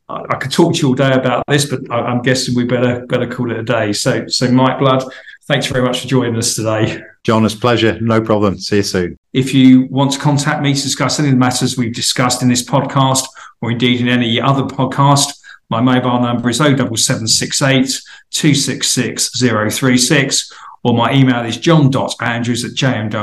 I, 0.09 0.37
could 0.37 0.53
talk 0.53 0.75
to 0.75 0.81
you 0.81 0.89
all 0.89 0.95
day 0.95 1.13
about 1.13 1.45
this, 1.49 1.65
but 1.65 1.91
I, 1.91 2.11
am 2.11 2.21
guessing 2.23 2.55
we 2.55 2.65
better 2.65 3.07
better 3.07 3.27
call 3.27 3.51
it 3.51 3.59
a 3.59 3.63
day. 3.63 3.93
So, 3.93 4.27
so 4.29 4.51
Mike 4.51 4.79
Blood, 4.79 5.03
thanks 5.45 5.67
very 5.67 5.83
much 5.83 6.01
for 6.01 6.09
joining 6.09 6.37
us 6.37 6.55
today. 6.55 7.01
John, 7.23 7.45
it's 7.45 7.55
pleasure. 7.55 7.99
No 8.01 8.21
problem. 8.21 8.59
See 8.59 8.77
you 8.77 8.83
soon. 8.83 9.19
If 9.33 9.55
you 9.55 9.87
want 9.87 10.13
to 10.13 10.19
contact 10.19 10.63
me 10.63 10.75
to 10.75 10.83
discuss 10.83 11.19
any 11.19 11.29
of 11.29 11.35
the 11.35 11.39
matters 11.39 11.79
we've 11.79 11.95
discussed 11.95 12.43
in 12.43 12.49
this 12.49 12.63
podcast, 12.63 13.27
or 13.63 13.71
indeed 13.71 14.03
in 14.03 14.09
any 14.09 14.39
other 14.41 14.65
podcast, 14.65 15.41
my 15.71 15.81
mobile 15.81 16.21
number 16.21 16.51
is 16.51 16.59
07768 16.59 18.01
266 18.31 19.41
036 19.41 20.53
or 20.85 20.95
my 20.95 21.13
email 21.15 21.45
is 21.47 21.57
john.andrews 21.57 22.65
at 22.65 22.73
jmw.co.uk. 22.73 23.17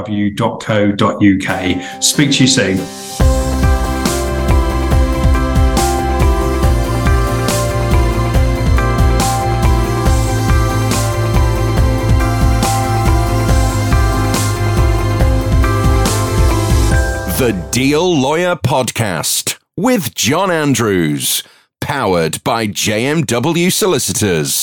Speak 2.04 2.32
to 2.32 2.44
you 2.44 2.48
soon. 2.48 3.11
The 17.42 17.54
Deal 17.72 18.22
Lawyer 18.22 18.56
Podcast 18.56 19.58
with 19.76 20.14
John 20.14 20.52
Andrews, 20.52 21.42
powered 21.80 22.44
by 22.44 22.68
JMW 22.68 23.72
Solicitors. 23.74 24.62